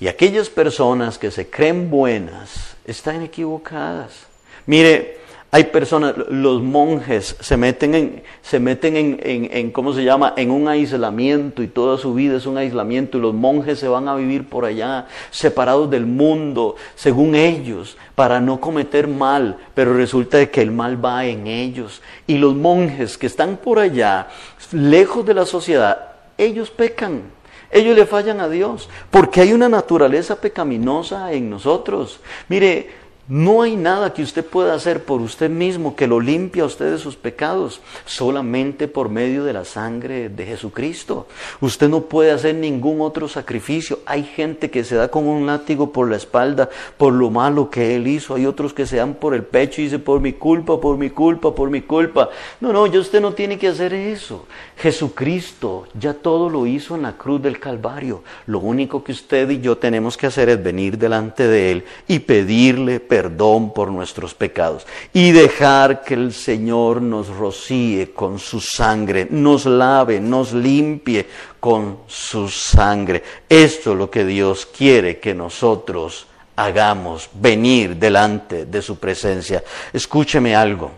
[0.00, 4.26] Y aquellas personas que se creen buenas están equivocadas.
[4.66, 5.18] Mire,
[5.50, 9.18] hay personas, los monjes se meten en, se meten en,
[9.50, 10.34] en, ¿cómo se llama?
[10.36, 14.08] En un aislamiento y toda su vida es un aislamiento y los monjes se van
[14.08, 20.44] a vivir por allá, separados del mundo, según ellos, para no cometer mal, pero resulta
[20.46, 22.02] que el mal va en ellos.
[22.26, 24.28] Y los monjes que están por allá,
[24.72, 27.22] lejos de la sociedad, ellos pecan,
[27.70, 32.20] ellos le fallan a Dios, porque hay una naturaleza pecaminosa en nosotros.
[32.48, 32.90] Mire,
[33.28, 36.92] no hay nada que usted pueda hacer por usted mismo que lo limpie a usted
[36.92, 41.26] de sus pecados, solamente por medio de la sangre de Jesucristo.
[41.60, 43.98] Usted no puede hacer ningún otro sacrificio.
[44.06, 47.94] Hay gente que se da con un látigo por la espalda por lo malo que
[47.94, 48.34] él hizo.
[48.34, 51.10] Hay otros que se dan por el pecho y dice por mi culpa, por mi
[51.10, 52.30] culpa, por mi culpa.
[52.62, 54.46] No, no, ya usted no tiene que hacer eso.
[54.78, 58.22] Jesucristo ya todo lo hizo en la cruz del Calvario.
[58.46, 62.20] Lo único que usted y yo tenemos que hacer es venir delante de Él y
[62.20, 68.60] pedirle perdón perdón por nuestros pecados y dejar que el Señor nos rocíe con su
[68.60, 71.26] sangre, nos lave, nos limpie
[71.58, 73.24] con su sangre.
[73.48, 79.64] Esto es lo que Dios quiere que nosotros hagamos, venir delante de su presencia.
[79.92, 80.92] Escúcheme algo,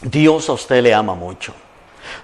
[0.00, 1.52] Dios a usted le ama mucho.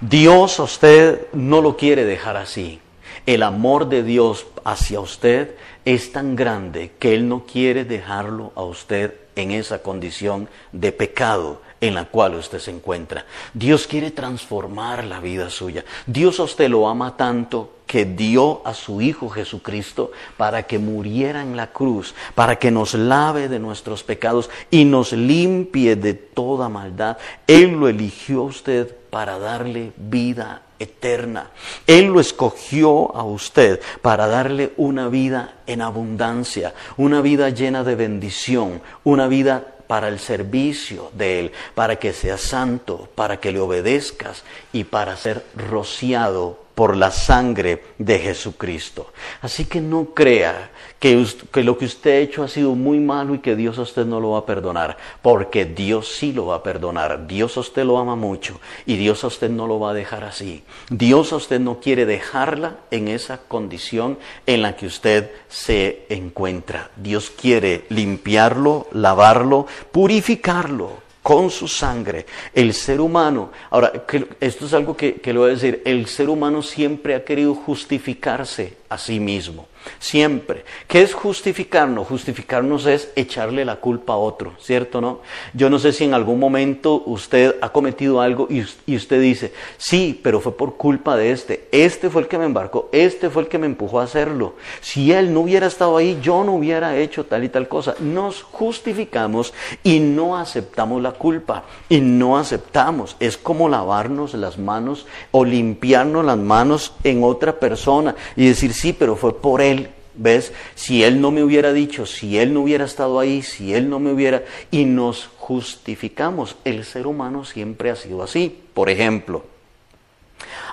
[0.00, 2.80] Dios a usted no lo quiere dejar así.
[3.26, 5.56] El amor de Dios hacia usted
[5.94, 11.62] es tan grande que Él no quiere dejarlo a usted en esa condición de pecado
[11.80, 13.24] en la cual usted se encuentra.
[13.54, 15.84] Dios quiere transformar la vida suya.
[16.06, 21.42] Dios a usted lo ama tanto que dio a su Hijo Jesucristo para que muriera
[21.42, 26.68] en la cruz, para que nos lave de nuestros pecados y nos limpie de toda
[26.68, 27.16] maldad.
[27.48, 31.50] Él lo eligió a usted para darle vida eterna.
[31.86, 37.94] Él lo escogió a usted para darle una vida en abundancia, una vida llena de
[37.94, 43.60] bendición, una vida para el servicio de Él, para que seas santo, para que le
[43.60, 49.12] obedezcas y para ser rociado por la sangre de Jesucristo.
[49.42, 51.26] Así que no crea que,
[51.62, 54.18] lo que usted ha hecho ha sido muy malo y que Dios a usted no
[54.18, 57.26] lo va a perdonar, porque Dios sí lo va a perdonar.
[57.26, 60.24] Dios a usted lo ama mucho y Dios a usted no lo va a dejar
[60.24, 60.64] así.
[60.88, 64.16] Dios a usted no quiere dejarla en esa condición
[64.46, 66.92] en la que usted se encuentra.
[66.96, 72.26] Dios quiere limpiarlo, lavarlo, purificarlo con su sangre.
[72.54, 73.92] El ser humano, ahora,
[74.40, 77.54] esto es algo que, que le voy a decir, el ser humano siempre ha querido
[77.54, 79.69] justificarse a sí mismo.
[79.98, 80.64] Siempre.
[80.86, 82.06] ¿Qué es justificarnos?
[82.08, 85.00] Justificarnos es echarle la culpa a otro, ¿cierto?
[85.00, 85.20] ¿No?
[85.54, 88.60] Yo no sé si en algún momento usted ha cometido algo y,
[88.94, 91.68] usted dice, sí, pero fue por culpa de este.
[91.72, 94.54] Este fue el que me embarcó, este fue el que me empujó a hacerlo.
[94.80, 97.94] Si él no hubiera estado ahí, yo no hubiera hecho tal y tal cosa.
[98.00, 101.64] Nos justificamos y no aceptamos la culpa.
[101.88, 103.16] Y no aceptamos.
[103.20, 108.92] Es como lavarnos las manos o limpiarnos las manos en otra persona y decir, sí,
[108.92, 109.79] pero fue por él.
[110.14, 110.52] ¿Ves?
[110.74, 113.98] Si él no me hubiera dicho, si él no hubiera estado ahí, si él no
[114.00, 114.42] me hubiera...
[114.70, 116.56] Y nos justificamos.
[116.64, 118.62] El ser humano siempre ha sido así.
[118.74, 119.44] Por ejemplo,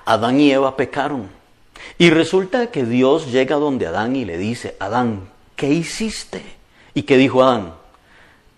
[0.05, 1.29] Adán y Eva pecaron.
[1.97, 6.41] Y resulta que Dios llega donde Adán y le dice, Adán, ¿qué hiciste?
[6.93, 7.73] ¿Y qué dijo Adán?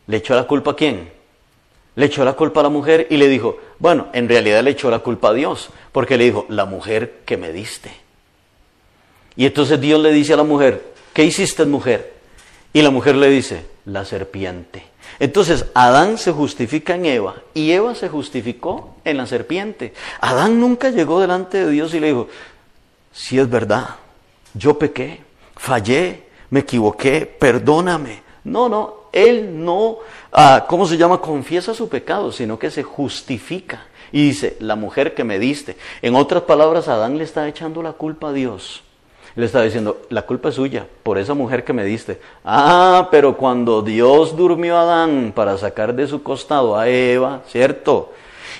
[0.07, 1.11] ¿Le echó la culpa a quién?
[1.95, 4.89] Le echó la culpa a la mujer y le dijo, bueno, en realidad le echó
[4.89, 7.91] la culpa a Dios, porque le dijo, la mujer que me diste.
[9.39, 12.11] Y entonces Dios le dice a la mujer, ¿qué hiciste mujer?
[12.73, 14.83] Y la mujer le dice, la serpiente.
[15.17, 19.93] Entonces Adán se justifica en Eva y Eva se justificó en la serpiente.
[20.19, 22.27] Adán nunca llegó delante de Dios y le dijo,
[23.13, 23.95] si es verdad,
[24.55, 25.21] yo pequé,
[25.55, 28.21] fallé, me equivoqué, perdóname.
[28.43, 29.99] No, no, él no,
[30.33, 31.21] ah, ¿cómo se llama?
[31.21, 35.77] Confiesa su pecado, sino que se justifica Y dice, la mujer que me diste.
[36.01, 38.83] En otras palabras, Adán le está echando la culpa a Dios.
[39.35, 42.19] Le está diciendo, la culpa es suya por esa mujer que me diste.
[42.43, 48.13] Ah, pero cuando Dios durmió a Adán para sacar de su costado a Eva, ¿cierto?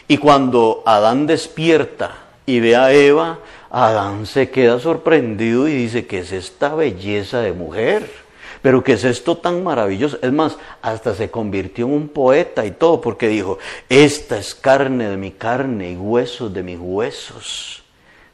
[0.08, 2.12] Y cuando Adán despierta
[2.46, 7.54] y ve a Eva, Adán se queda sorprendido y dice, ¿qué es esta belleza de
[7.54, 8.10] mujer?
[8.62, 10.18] Pero ¿qué es esto tan maravilloso?
[10.22, 15.10] Es más, hasta se convirtió en un poeta y todo, porque dijo, esta es carne
[15.10, 17.84] de mi carne y huesos de mis huesos.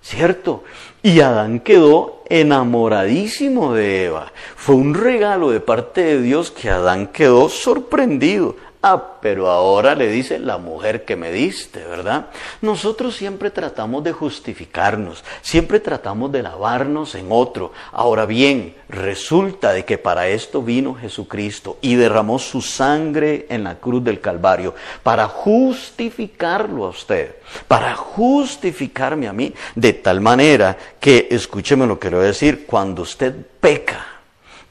[0.02, 0.64] ¿Cierto?
[1.06, 4.32] Y Adán quedó enamoradísimo de Eva.
[4.56, 8.56] Fue un regalo de parte de Dios que Adán quedó sorprendido.
[8.88, 12.28] Ah, pero ahora le dice la mujer que me diste, ¿verdad?
[12.62, 17.72] Nosotros siempre tratamos de justificarnos, siempre tratamos de lavarnos en otro.
[17.92, 23.80] Ahora bien, resulta de que para esto vino Jesucristo y derramó su sangre en la
[23.80, 31.28] cruz del Calvario, para justificarlo a usted, para justificarme a mí, de tal manera que,
[31.32, 34.06] escúcheme lo que le voy a decir, cuando usted peca,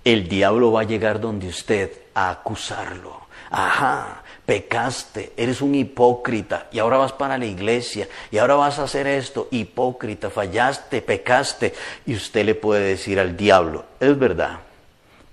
[0.05, 3.24] el diablo va a llegar donde usted a acusarlo
[3.55, 8.85] ajá, pecaste, eres un hipócrita y ahora vas para la iglesia y ahora vas a
[8.85, 11.73] hacer esto, hipócrita, fallaste, pecaste.
[12.05, 14.59] Y usted le puede decir al diablo, es verdad,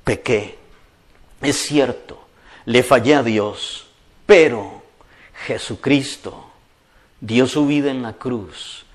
[0.04, 0.58] pequé,
[1.42, 2.28] es cierto,
[2.66, 3.88] le fallé a Dios,
[4.28, 4.84] pero
[5.46, 6.52] Jesucristo
[7.20, 8.86] dio su vida en la cruz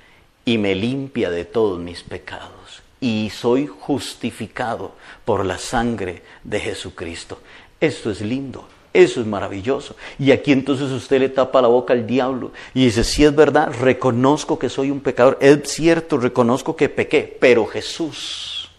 [0.44, 7.40] y me limpia de todos mis pecados y soy justificado por la sangre de Jesucristo.
[7.80, 8.75] Esto es lindo.
[8.96, 9.94] Eso es maravilloso.
[10.18, 13.70] Y aquí entonces usted le tapa la boca al diablo y dice, si es verdad,
[13.78, 15.36] reconozco que soy un pecador.
[15.42, 18.70] Es cierto, reconozco que pequé, pero Jesús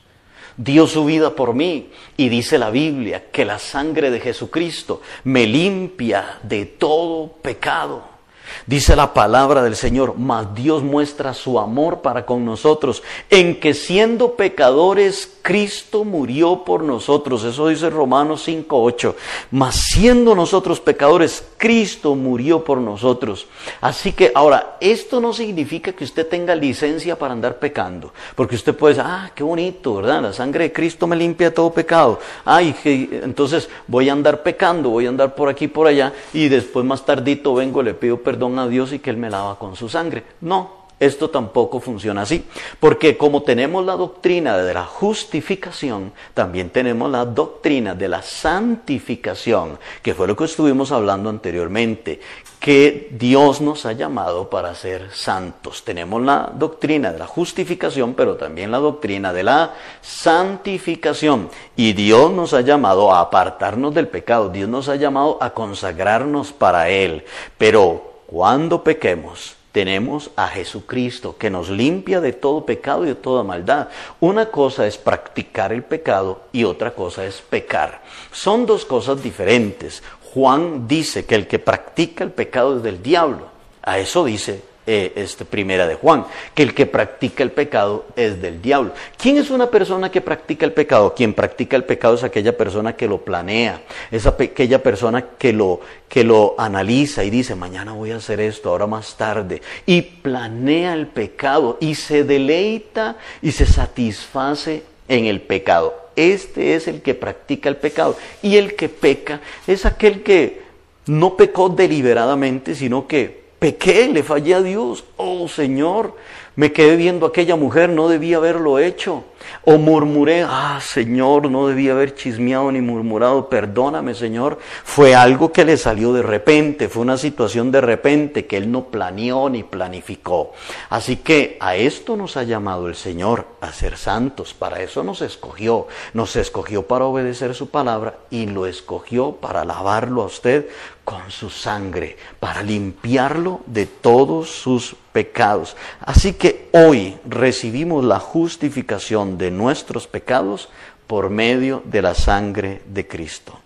[0.58, 1.92] dio su vida por mí.
[2.18, 8.17] Y dice la Biblia que la sangre de Jesucristo me limpia de todo pecado.
[8.66, 13.74] Dice la palabra del Señor, mas Dios muestra su amor para con nosotros, en que
[13.74, 17.44] siendo pecadores, Cristo murió por nosotros.
[17.44, 19.16] Eso dice Romanos 5.8.
[19.52, 23.48] Mas siendo nosotros pecadores, Cristo murió por nosotros.
[23.82, 28.76] Así que ahora, esto no significa que usted tenga licencia para andar pecando, porque usted
[28.76, 30.22] puede decir, ah, qué bonito, ¿verdad?
[30.22, 32.20] La sangre de Cristo me limpia todo pecado.
[32.44, 32.76] Ay,
[33.24, 37.06] entonces voy a andar pecando, voy a andar por aquí, por allá, y después más
[37.06, 40.24] tardito vengo, le pido perdón a Dios y que Él me lava con su sangre.
[40.42, 42.44] No, esto tampoco funciona así,
[42.80, 49.78] porque como tenemos la doctrina de la justificación, también tenemos la doctrina de la santificación,
[50.02, 52.20] que fue lo que estuvimos hablando anteriormente,
[52.60, 55.84] que Dios nos ha llamado para ser santos.
[55.84, 61.52] Tenemos la doctrina de la justificación, pero también la doctrina de la santificación.
[61.76, 66.52] Y Dios nos ha llamado a apartarnos del pecado, Dios nos ha llamado a consagrarnos
[66.52, 67.24] para Él.
[67.60, 73.44] Pero cuando pequemos, tenemos a Jesucristo que nos limpia de todo pecado y de toda
[73.44, 73.88] maldad.
[74.20, 78.02] Una cosa es practicar el pecado y otra cosa es pecar.
[78.32, 80.04] Son dos cosas diferentes.
[80.34, 83.48] Juan dice que el que practica el pecado es del diablo.
[83.82, 88.42] A eso dice eh, este, primera de Juan, que el que practica el pecado es
[88.42, 88.94] del diablo.
[89.18, 91.14] ¿Quién es una persona que practica el pecado?
[91.14, 95.82] Quien practica el pecado es aquella persona que lo planea, es aquella persona que lo,
[96.08, 100.94] que lo analiza y dice, mañana voy a hacer esto, ahora más tarde, y planea
[100.94, 106.08] el pecado y se deleita y se satisface en el pecado.
[106.16, 108.18] Este es el que practica el pecado.
[108.42, 110.62] Y el que peca es aquel que
[111.08, 115.04] no pecó deliberadamente, sino que pequé, le fallé a Dios.
[115.18, 116.16] Oh Señor,
[116.56, 119.24] me quedé viendo a aquella mujer, no debía haberlo hecho.
[119.66, 124.60] O murmuré, ah Señor, no debía haber chismeado ni murmurado, perdóname Señor.
[124.84, 128.86] Fue algo que le salió de repente, fue una situación de repente que Él no
[128.86, 130.54] planeó ni planificó.
[130.90, 134.54] Así que a esto nos ha llamado el Señor, a ser santos.
[134.54, 135.88] Para eso nos escogió.
[136.14, 140.70] Nos escogió para obedecer su palabra y lo escogió para lavarlo a usted
[141.04, 145.76] con su sangre, para limpiarlo de todos sus pecados.
[146.02, 150.70] Así que hoy recibimos la justificación de nuestros pecados
[151.08, 153.60] por medio de la sangre de Cristo,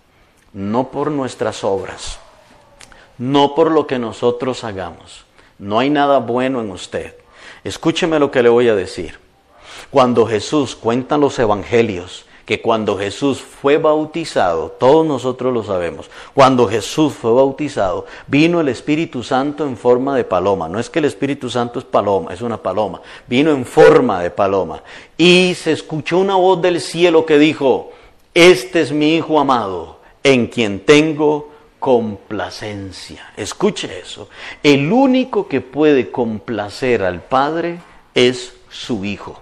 [0.52, 2.18] no por nuestras obras,
[3.18, 5.24] no por lo que nosotros hagamos.
[5.58, 7.14] No hay nada bueno en usted.
[7.62, 9.18] Escúcheme lo que le voy a decir.
[9.90, 16.66] Cuando Jesús cuenta los evangelios, que cuando Jesús fue bautizado, todos nosotros lo sabemos, cuando
[16.66, 20.68] Jesús fue bautizado, vino el Espíritu Santo en forma de paloma.
[20.68, 23.00] No es que el Espíritu Santo es paloma, es una paloma.
[23.26, 24.82] Vino en forma de paloma.
[25.16, 27.90] Y se escuchó una voz del cielo que dijo,
[28.34, 33.32] este es mi Hijo amado, en quien tengo complacencia.
[33.36, 34.28] Escuche eso.
[34.62, 37.80] El único que puede complacer al Padre
[38.14, 39.40] es su Hijo.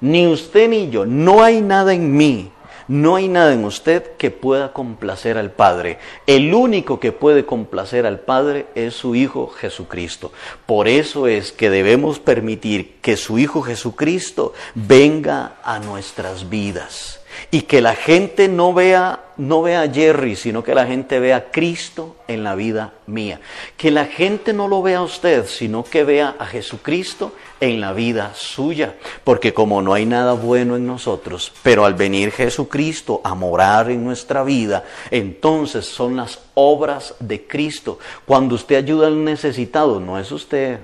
[0.00, 1.06] Ni usted ni yo.
[1.06, 2.50] No hay nada en mí
[2.88, 5.98] no hay nada en usted que pueda complacer al Padre.
[6.26, 10.32] El único que puede complacer al Padre es su Hijo Jesucristo.
[10.64, 17.17] Por eso es que debemos permitir que su Hijo Jesucristo venga a nuestras vidas
[17.50, 21.36] y que la gente no vea no vea a Jerry, sino que la gente vea
[21.36, 23.40] a Cristo en la vida mía.
[23.76, 27.92] Que la gente no lo vea a usted, sino que vea a Jesucristo en la
[27.92, 28.96] vida suya.
[29.22, 34.04] Porque como no hay nada bueno en nosotros, pero al venir Jesucristo a morar en
[34.04, 38.00] nuestra vida, entonces son las obras de Cristo.
[38.26, 40.80] Cuando usted ayuda al necesitado, no es usted,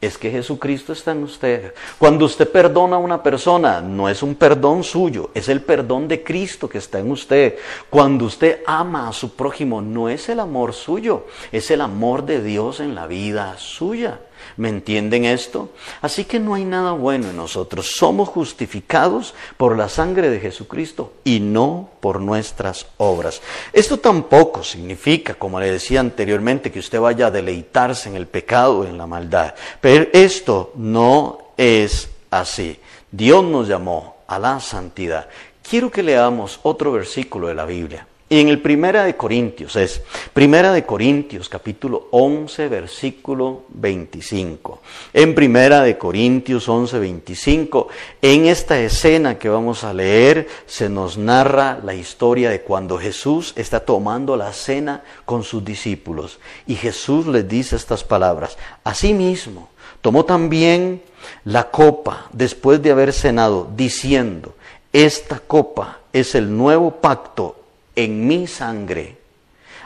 [0.00, 1.74] es que Jesucristo está en usted.
[1.98, 6.22] Cuando usted perdona a una persona, no es un perdón suyo, es el perdón de
[6.22, 7.56] Cristo que está en usted.
[7.90, 12.42] Cuando usted ama a su prójimo, no es el amor suyo, es el amor de
[12.42, 14.20] Dios en la vida suya.
[14.56, 15.70] ¿Me entienden esto?
[16.00, 17.92] Así que no hay nada bueno en nosotros.
[17.96, 23.40] Somos justificados por la sangre de Jesucristo y no por nuestras obras.
[23.72, 28.84] Esto tampoco significa, como le decía anteriormente, que usted vaya a deleitarse en el pecado,
[28.84, 29.54] en la maldad.
[29.80, 32.80] Pero esto no es así.
[33.10, 35.28] Dios nos llamó a la santidad.
[35.68, 38.06] Quiero que leamos otro versículo de la Biblia.
[38.30, 40.02] Y en el Primera de Corintios es
[40.34, 44.82] Primera de Corintios capítulo 11 versículo 25.
[45.14, 47.88] En Primera de Corintios 11 25,
[48.20, 53.54] en esta escena que vamos a leer se nos narra la historia de cuando Jesús
[53.56, 59.70] está tomando la cena con sus discípulos y Jesús les dice estas palabras: Asimismo,
[60.02, 61.00] tomó también
[61.44, 64.54] la copa después de haber cenado diciendo:
[64.92, 67.57] Esta copa es el nuevo pacto
[67.98, 69.16] en mi sangre.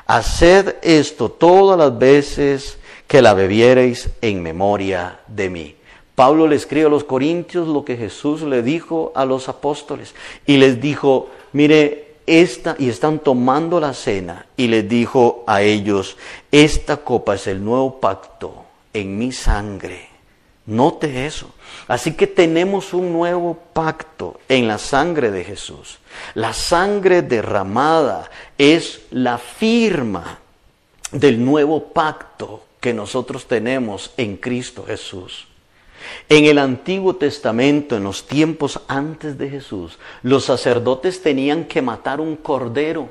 [0.07, 5.75] Haced esto todas las veces que la bebiereis en memoria de mí.
[6.15, 10.15] Pablo le escribe a los corintios lo que Jesús le dijo a los apóstoles
[10.47, 16.19] y les dijo, mire, esta, y están tomando la cena, y les dijo a ellos,
[16.53, 20.12] esta copa es el nuevo pacto en mi sangre.
[20.67, 21.51] Note eso.
[21.89, 25.99] Así que tenemos un nuevo pacto en la sangre de Jesús.
[26.35, 30.39] La sangre derramada es la firma
[31.11, 35.47] del nuevo pacto que nosotros tenemos en Cristo Jesús.
[36.29, 42.21] En el Antiguo Testamento, en los tiempos antes de Jesús, los sacerdotes tenían que matar
[42.21, 43.09] un cordero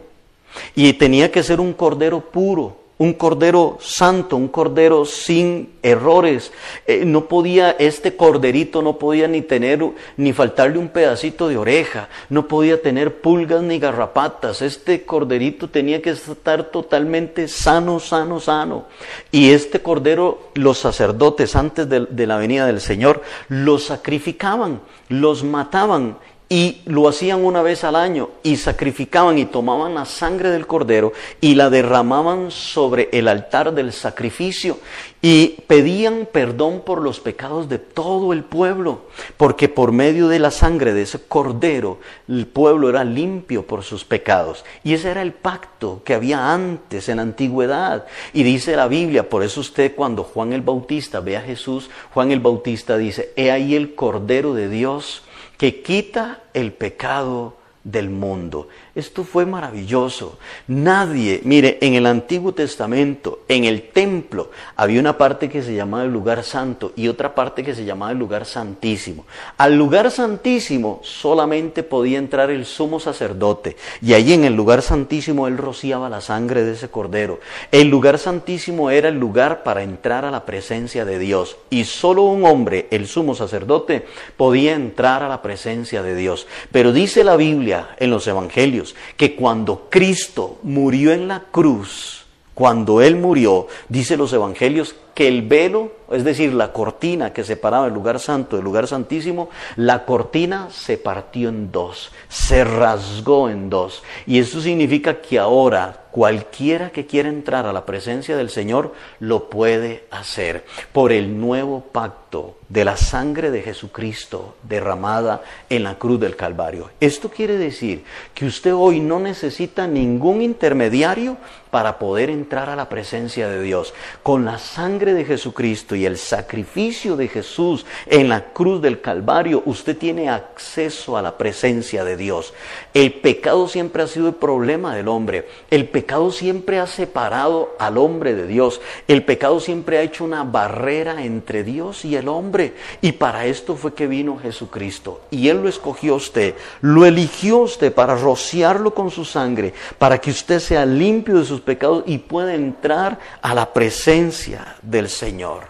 [0.76, 6.52] y tenía que ser un cordero puro un cordero santo, un cordero sin errores.
[6.86, 9.84] Eh, no podía, este corderito no podía ni tener,
[10.18, 14.62] ni faltarle un pedacito de oreja, no podía tener pulgas ni garrapatas.
[14.62, 18.86] Este corderito tenía que estar totalmente sano, sano, sano.
[19.32, 24.80] Y este cordero, los sacerdotes antes de, de la venida del Señor, lo sacrificaban,
[25.10, 26.18] los mataban
[26.52, 31.14] y lo hacían una vez al año y sacrificaban y tomaban la sangre del cordero
[31.40, 34.78] y la derramaban sobre el altar del sacrificio
[35.22, 39.04] y pedían perdón por los pecados de todo el pueblo,
[39.38, 44.04] porque por medio de la sangre de ese cordero el pueblo era limpio por sus
[44.04, 44.66] pecados.
[44.84, 48.08] Y ese era el pacto que había antes en la antigüedad.
[48.34, 52.30] Y dice la Biblia, por eso usted cuando Juan el Bautista ve a Jesús, Juan
[52.34, 55.24] el Bautista dice, he ahí el cordero de Dios
[55.62, 58.68] que quita el pecado del mundo.
[58.94, 60.38] Esto fue maravilloso.
[60.68, 66.04] Nadie, mire, en el Antiguo Testamento, en el templo, había una parte que se llamaba
[66.04, 69.26] el lugar santo y otra parte que se llamaba el lugar santísimo.
[69.58, 75.48] Al lugar santísimo solamente podía entrar el sumo sacerdote y allí en el lugar santísimo
[75.48, 77.40] él rociaba la sangre de ese cordero.
[77.72, 82.24] El lugar santísimo era el lugar para entrar a la presencia de Dios y solo
[82.24, 86.46] un hombre, el sumo sacerdote, podía entrar a la presencia de Dios.
[86.74, 88.81] Pero dice la Biblia en los evangelios,
[89.18, 95.42] que cuando Cristo murió en la cruz, cuando Él murió, dice los evangelios, que el
[95.42, 100.70] velo, es decir, la cortina que separaba el lugar santo del lugar santísimo, la cortina
[100.70, 104.04] se partió en dos, se rasgó en dos.
[104.26, 109.50] Y eso significa que ahora cualquiera que quiera entrar a la presencia del Señor lo
[109.50, 116.22] puede hacer por el nuevo pacto de la sangre de Jesucristo derramada en la cruz
[116.22, 116.90] del Calvario.
[117.02, 121.38] Esto quiere decir que usted hoy no necesita ningún intermediario
[121.70, 123.94] para poder entrar a la presencia de Dios.
[124.24, 129.64] Con la sangre de Jesucristo y el sacrificio de Jesús en la cruz del Calvario,
[129.66, 132.54] usted tiene acceso a la presencia de Dios.
[132.94, 135.48] El pecado siempre ha sido el problema del hombre.
[135.70, 138.82] El pecado siempre ha separado al hombre de Dios.
[139.08, 142.61] El pecado siempre ha hecho una barrera entre Dios y el hombre.
[143.02, 145.22] Y para esto fue que vino Jesucristo.
[145.32, 149.74] Y Él lo escogió a usted, lo eligió a usted para rociarlo con su sangre,
[149.98, 155.10] para que usted sea limpio de sus pecados y pueda entrar a la presencia del
[155.10, 155.64] Señor.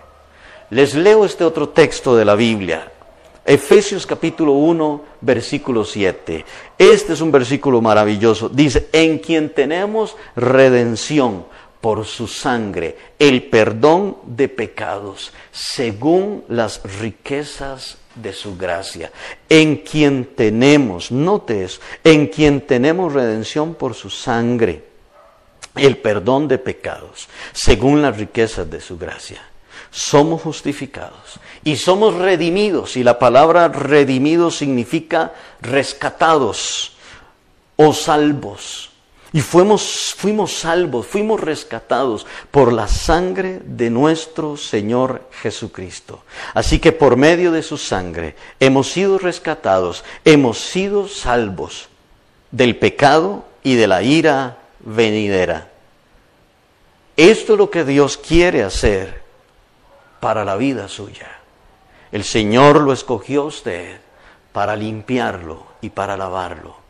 [0.69, 2.91] Les leo este otro texto de la Biblia.
[3.43, 6.45] Efesios capítulo 1, versículo 7.
[6.77, 8.49] Este es un versículo maravilloso.
[8.49, 11.45] Dice, en quien tenemos redención
[11.81, 19.11] por su sangre, el perdón de pecados, según las riquezas de su gracia,
[19.49, 24.83] en quien tenemos, notes, en quien tenemos redención por su sangre,
[25.75, 29.41] el perdón de pecados, según las riquezas de su gracia.
[29.89, 36.95] Somos justificados y somos redimidos, y la palabra redimidos significa rescatados
[37.75, 38.90] o salvos.
[39.33, 46.23] Y fuimos, fuimos salvos, fuimos rescatados por la sangre de nuestro Señor Jesucristo.
[46.53, 51.87] Así que por medio de su sangre hemos sido rescatados, hemos sido salvos
[52.51, 55.69] del pecado y de la ira venidera.
[57.15, 59.21] Esto es lo que Dios quiere hacer
[60.19, 61.39] para la vida suya.
[62.11, 64.01] El Señor lo escogió a usted
[64.51, 66.80] para limpiarlo y para lavarlo.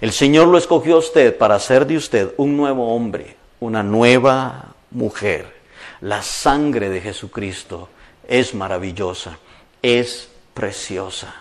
[0.00, 4.74] El Señor lo escogió a usted para hacer de usted un nuevo hombre, una nueva
[4.90, 5.62] mujer.
[6.00, 7.88] La sangre de Jesucristo
[8.26, 9.38] es maravillosa,
[9.80, 11.34] es preciosa.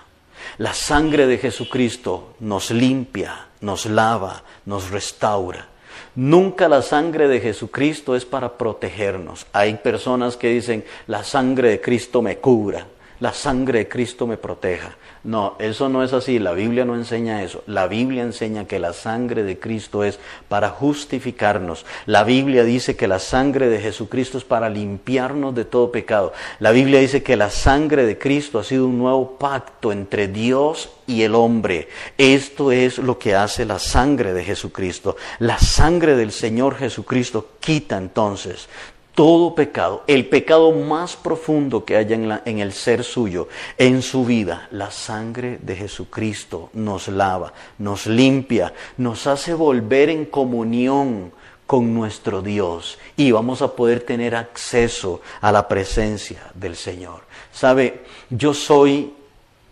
[0.57, 5.67] La sangre de Jesucristo nos limpia, nos lava, nos restaura.
[6.15, 9.45] Nunca la sangre de Jesucristo es para protegernos.
[9.53, 12.85] Hay personas que dicen, la sangre de Cristo me cubra,
[13.19, 14.95] la sangre de Cristo me proteja.
[15.23, 17.63] No, eso no es así, la Biblia no enseña eso.
[17.67, 20.17] La Biblia enseña que la sangre de Cristo es
[20.49, 21.85] para justificarnos.
[22.07, 26.33] La Biblia dice que la sangre de Jesucristo es para limpiarnos de todo pecado.
[26.59, 30.89] La Biblia dice que la sangre de Cristo ha sido un nuevo pacto entre Dios
[31.05, 31.89] y el hombre.
[32.17, 35.17] Esto es lo que hace la sangre de Jesucristo.
[35.37, 38.67] La sangre del Señor Jesucristo quita entonces
[39.13, 43.47] todo pecado, el pecado más profundo que haya en, en, el ser suyo,
[43.77, 50.25] en su vida, la sangre de Jesucristo nos lava, nos limpia, nos hace volver en
[50.25, 51.31] comunión
[51.67, 57.21] con nuestro Dios y vamos a poder tener acceso a la presencia del Señor.
[57.53, 59.13] Sabe, yo soy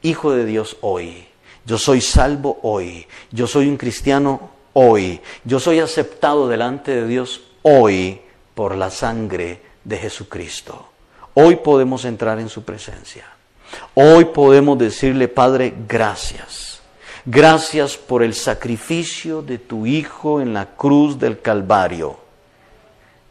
[0.02, 1.26] hijo de Dios hoy,
[1.66, 7.42] yo soy salvo hoy, yo soy un cristiano hoy, yo soy aceptado delante de Dios
[7.64, 8.22] hoy
[8.60, 10.90] por la sangre de Jesucristo.
[11.36, 13.24] Hoy podemos entrar en su presencia.
[13.94, 16.82] Hoy podemos decirle, Padre, gracias.
[17.24, 22.20] Gracias por el sacrificio de tu Hijo en la cruz del Calvario.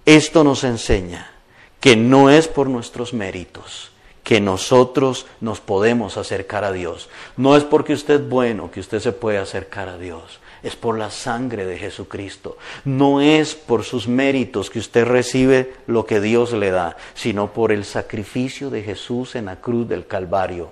[0.06, 1.30] Esto nos enseña
[1.78, 3.90] que no es por nuestros méritos
[4.24, 7.10] que nosotros nos podemos acercar a Dios.
[7.36, 10.98] No es porque usted es bueno que usted se puede acercar a Dios es por
[10.98, 12.58] la sangre de Jesucristo.
[12.84, 17.72] No es por sus méritos que usted recibe lo que Dios le da, sino por
[17.72, 20.70] el sacrificio de Jesús en la cruz del Calvario.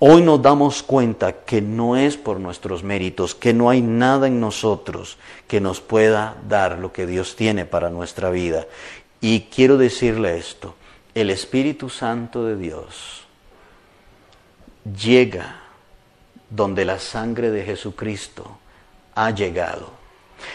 [0.00, 4.40] Hoy nos damos cuenta que no es por nuestros méritos, que no hay nada en
[4.40, 8.66] nosotros que nos pueda dar lo que Dios tiene para nuestra vida.
[9.20, 10.74] Y quiero decirle esto,
[11.14, 13.24] el Espíritu Santo de Dios
[15.00, 15.60] llega
[16.50, 18.58] donde la sangre de Jesucristo
[19.14, 19.90] ha llegado.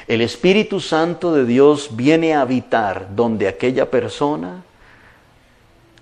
[0.07, 4.63] El Espíritu Santo de Dios viene a habitar donde aquella persona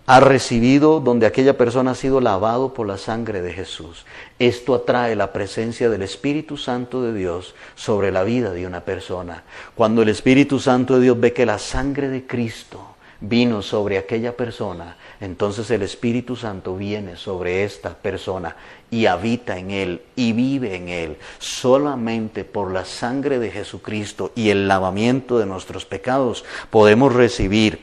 [0.10, 4.06] ha recibido, donde aquella persona ha sido lavado por la sangre de Jesús.
[4.40, 9.44] Esto atrae la presencia del Espíritu Santo de Dios sobre la vida de una persona.
[9.76, 14.36] Cuando el Espíritu Santo de Dios ve que la sangre de Cristo vino sobre aquella
[14.38, 18.56] persona, entonces el Espíritu Santo viene sobre esta persona
[18.92, 21.18] y habita en él y vive en él.
[21.40, 27.80] Solamente por la sangre de Jesucristo y el lavamiento de nuestros pecados podemos recibir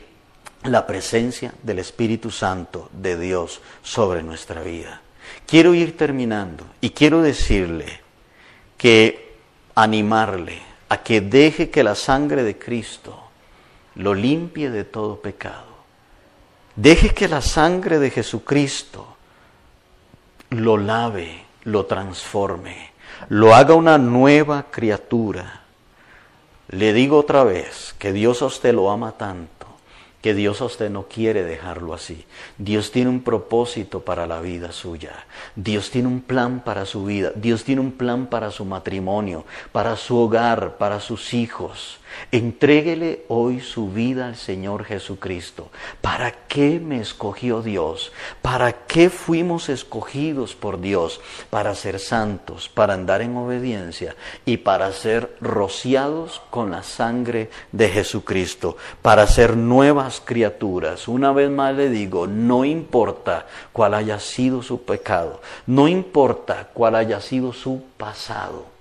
[0.63, 5.01] la presencia del Espíritu Santo de Dios sobre nuestra vida.
[5.45, 8.01] Quiero ir terminando y quiero decirle
[8.77, 9.35] que
[9.75, 13.23] animarle a que deje que la sangre de Cristo
[13.95, 15.64] lo limpie de todo pecado
[16.75, 19.15] Deje que la sangre de Jesucristo
[20.49, 22.91] lo lave, lo transforme,
[23.29, 25.61] lo haga una nueva criatura.
[26.69, 29.55] Le digo otra vez que Dios a usted lo ama tanto
[30.25, 32.25] que Dios a usted no quiere dejarlo así.
[32.57, 35.11] Dios tiene un propósito para la vida suya.
[35.55, 37.31] Dios tiene un plan para su vida.
[37.35, 41.99] Dios tiene un plan para su matrimonio, para su hogar, para sus hijos.
[42.31, 45.69] Entréguele hoy su vida al Señor Jesucristo.
[46.01, 48.11] ¿Para qué me escogió Dios?
[48.41, 51.21] ¿Para qué fuimos escogidos por Dios?
[51.49, 57.89] Para ser santos, para andar en obediencia y para ser rociados con la sangre de
[57.89, 61.07] Jesucristo, para ser nuevas criaturas.
[61.07, 66.95] Una vez más le digo, no importa cuál haya sido su pecado, no importa cuál
[66.95, 68.74] haya sido su pasado.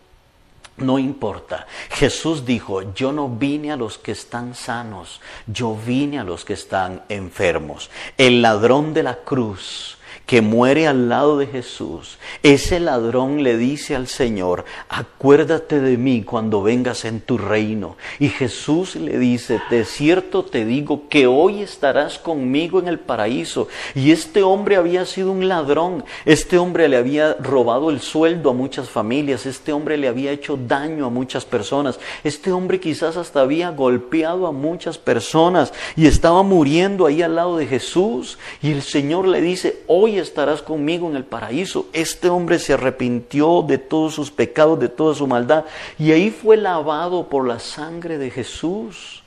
[0.77, 1.67] No importa.
[1.91, 6.55] Jesús dijo, yo no vine a los que están sanos, yo vine a los que
[6.55, 7.91] están enfermos.
[8.19, 13.95] El ladrón de la cruz que muere al lado de Jesús, ese ladrón le dice
[13.95, 17.97] al Señor, acuérdate de mí cuando vengas en tu reino.
[18.19, 23.69] Y Jesús le dice, de cierto te digo que hoy estarás conmigo en el paraíso.
[23.95, 28.55] Y este hombre había sido un ladrón, este hombre le había robado el sueldo a
[28.55, 33.41] muchas familias, este hombre le había hecho daño a muchas personas, este hombre quizás hasta
[33.41, 38.39] había golpeado a muchas personas y estaba muriendo ahí al lado de Jesús.
[38.63, 41.87] Y el Señor le dice, hoy estarás conmigo en el paraíso.
[41.93, 45.65] Este hombre se arrepintió de todos sus pecados, de toda su maldad,
[45.99, 49.23] y ahí fue lavado por la sangre de Jesús.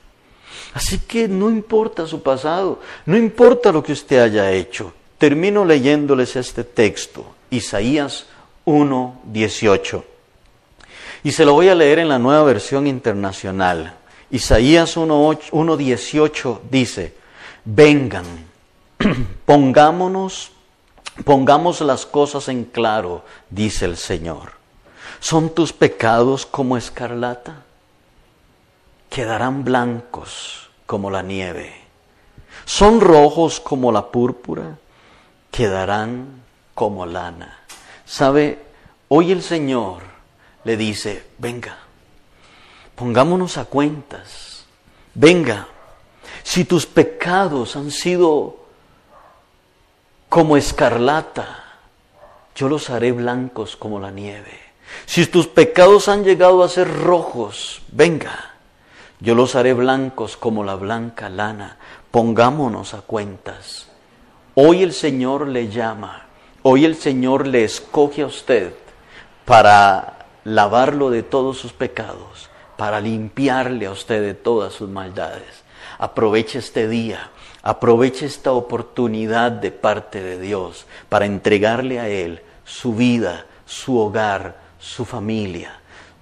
[0.74, 4.94] Así que no importa su pasado, no importa lo que usted haya hecho.
[5.18, 8.28] Termino leyéndoles este texto, Isaías
[8.66, 10.04] 1.18.
[11.24, 13.96] Y se lo voy a leer en la nueva versión internacional.
[14.30, 17.14] Isaías 1.18 dice,
[17.66, 18.26] vengan,
[19.46, 20.52] pongámonos
[21.24, 24.54] Pongamos las cosas en claro, dice el Señor.
[25.20, 27.64] ¿Son tus pecados como escarlata?
[29.10, 31.74] Quedarán blancos como la nieve.
[32.66, 34.78] ¿Son rojos como la púrpura?
[35.52, 36.44] Quedarán
[36.76, 37.60] como lana.
[38.06, 38.64] ¿Sabe?
[39.08, 40.04] Hoy el Señor
[40.64, 41.78] le dice, venga,
[42.96, 44.66] pongámonos a cuentas.
[45.14, 45.68] Venga,
[46.44, 48.67] si tus pecados han sido
[50.30, 51.64] como escarlata,
[52.56, 54.60] yo los haré blancos como la nieve.
[55.06, 58.56] Si tus pecados han llegado a ser rojos, venga,
[59.20, 61.78] yo los haré blancos como la blanca lana.
[62.12, 63.88] Pongámonos a cuentas.
[64.56, 66.26] Hoy el Señor le llama,
[66.64, 68.74] hoy el Señor le escoge a usted
[69.46, 75.64] para lavarlo de todos sus pecados, para limpiarle a usted de todas sus maldades.
[76.00, 77.32] Aproveche este día
[77.68, 84.56] Aproveche esta oportunidad de parte de Dios para entregarle a Él su vida, su hogar,
[84.80, 85.78] su familia.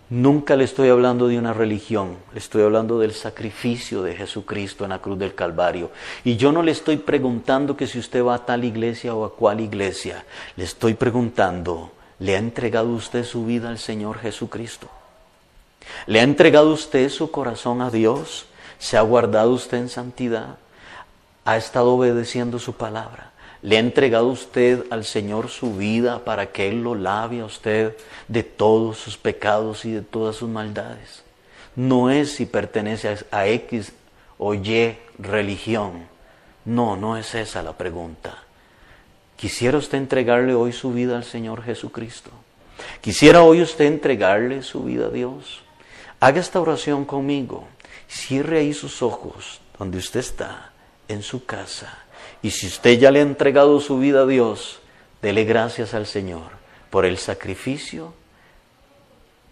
[0.10, 4.90] Nunca le estoy hablando de una religión, le estoy hablando del sacrificio de Jesucristo en
[4.90, 5.92] la cruz del Calvario.
[6.24, 9.36] Y yo no le estoy preguntando que si usted va a tal iglesia o a
[9.36, 10.26] cual iglesia,
[10.56, 14.90] le estoy preguntando, ¿le ha entregado usted su vida al Señor Jesucristo?
[16.08, 18.48] ¿Le ha entregado usted su corazón a Dios?
[18.80, 20.58] ¿Se ha guardado usted en santidad?
[21.46, 23.32] Ha estado obedeciendo su palabra.
[23.62, 27.96] Le ha entregado usted al Señor su vida para que Él lo lave a usted
[28.28, 31.24] de todos sus pecados y de todas sus maldades.
[31.76, 33.94] No es si pertenece a X
[34.38, 36.08] o Y religión.
[36.66, 38.44] No, no es esa la pregunta.
[39.36, 42.32] ¿Quisiera usted entregarle hoy su vida al Señor Jesucristo?
[43.02, 45.62] ¿Quisiera hoy usted entregarle su vida a Dios?
[46.20, 47.68] Haga esta oración conmigo.
[48.08, 50.72] Cierre ahí sus ojos donde usted está
[51.08, 52.06] en su casa.
[52.42, 54.80] Y si usted ya le ha entregado su vida a Dios,
[55.22, 56.52] dele gracias al Señor
[56.90, 58.14] por el sacrificio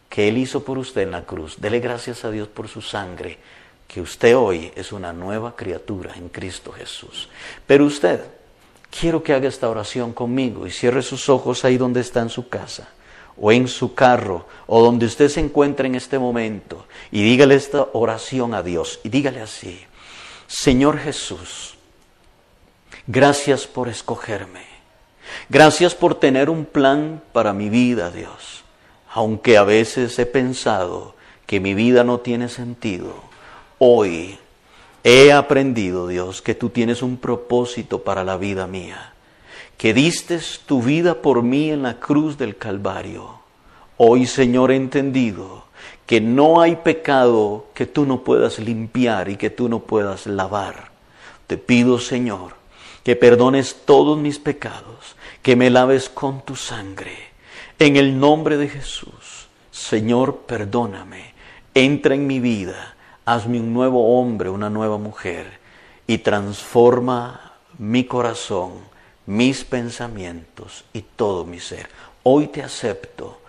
[0.10, 1.60] que Él hizo por usted en la cruz.
[1.60, 3.40] Dele gracias a Dios por su sangre,
[3.88, 7.30] que usted hoy es una nueva criatura en Cristo Jesús.
[7.66, 8.22] Pero usted,
[9.00, 12.48] quiero que haga esta oración conmigo y cierre sus ojos ahí donde está en su
[12.48, 12.90] casa
[13.38, 17.88] o en su carro o donde usted se encuentra en este momento y dígale esta
[17.94, 19.84] oración a Dios y dígale así.
[20.56, 21.74] Señor Jesús,
[23.08, 24.62] gracias por escogerme.
[25.50, 28.64] Gracias por tener un plan para mi vida, Dios.
[29.12, 31.16] Aunque a veces he pensado
[31.48, 33.16] que mi vida no tiene sentido,
[33.80, 34.38] hoy
[35.04, 39.14] he aprendido, Dios, que tú tienes un propósito para la vida mía.
[39.76, 43.40] Que diste tu vida por mí en la cruz del Calvario.
[43.98, 45.63] Hoy, Señor, he entendido
[46.06, 50.92] que no hay pecado que tú no puedas limpiar y que tú no puedas lavar.
[51.48, 52.56] Te pido, Señor,
[53.04, 57.18] que perdones todos mis pecados, que me laves con tu sangre.
[57.80, 61.34] En el nombre de Jesús, Señor, perdóname,
[61.74, 62.96] entra en mi vida,
[63.26, 65.60] hazme un nuevo hombre, una nueva mujer,
[66.06, 68.74] y transforma mi corazón,
[69.26, 71.90] mis pensamientos y todo mi ser.
[72.24, 73.40] Hoy te acepto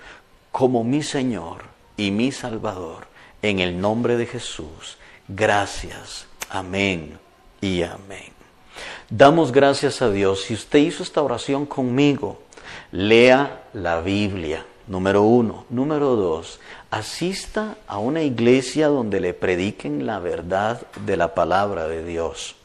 [0.51, 3.07] como mi Señor y mi Salvador
[3.43, 4.99] en el nombre de Jesús.
[5.29, 6.27] Gracias.
[6.51, 7.19] Amén
[7.61, 8.33] y amén.
[9.11, 10.43] Damos gracias a Dios.
[10.43, 12.43] Si usted hizo esta oración conmigo,
[12.91, 15.67] lea la Biblia, número uno.
[15.71, 22.05] Número dos, asista a una iglesia donde le prediquen la verdad de la palabra de
[22.05, 22.57] Dios.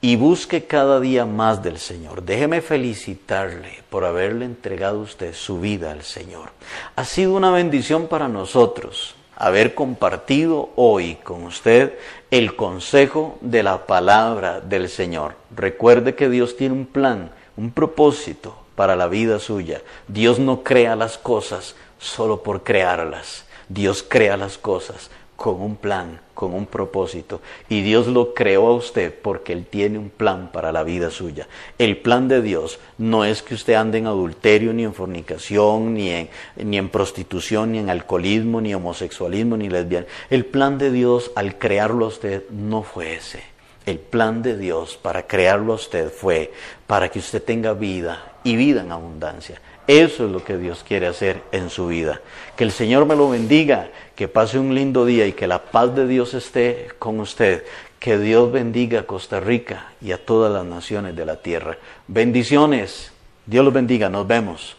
[0.00, 2.22] Y busque cada día más del Señor.
[2.22, 6.50] Déjeme felicitarle por haberle entregado usted su vida al Señor.
[6.94, 11.98] Ha sido una bendición para nosotros haber compartido hoy con usted
[12.30, 15.34] el consejo de la palabra del Señor.
[15.54, 19.82] Recuerde que Dios tiene un plan, un propósito para la vida suya.
[20.06, 23.46] Dios no crea las cosas solo por crearlas.
[23.68, 27.40] Dios crea las cosas con un plan, con un propósito.
[27.68, 31.46] Y Dios lo creó a usted porque Él tiene un plan para la vida suya.
[31.78, 36.10] El plan de Dios no es que usted ande en adulterio, ni en fornicación, ni
[36.10, 40.12] en, ni en prostitución, ni en alcoholismo, ni homosexualismo, ni lesbianismo.
[40.28, 43.40] El plan de Dios al crearlo a usted no fue ese.
[43.86, 46.52] El plan de Dios para crearlo a usted fue
[46.88, 49.60] para que usted tenga vida y vida en abundancia.
[49.88, 52.20] Eso es lo que Dios quiere hacer en su vida.
[52.56, 53.88] Que el Señor me lo bendiga,
[54.18, 57.62] que pase un lindo día y que la paz de Dios esté con usted.
[58.00, 61.78] Que Dios bendiga a Costa Rica y a todas las naciones de la tierra.
[62.08, 63.12] Bendiciones.
[63.46, 64.08] Dios los bendiga.
[64.08, 64.76] Nos vemos.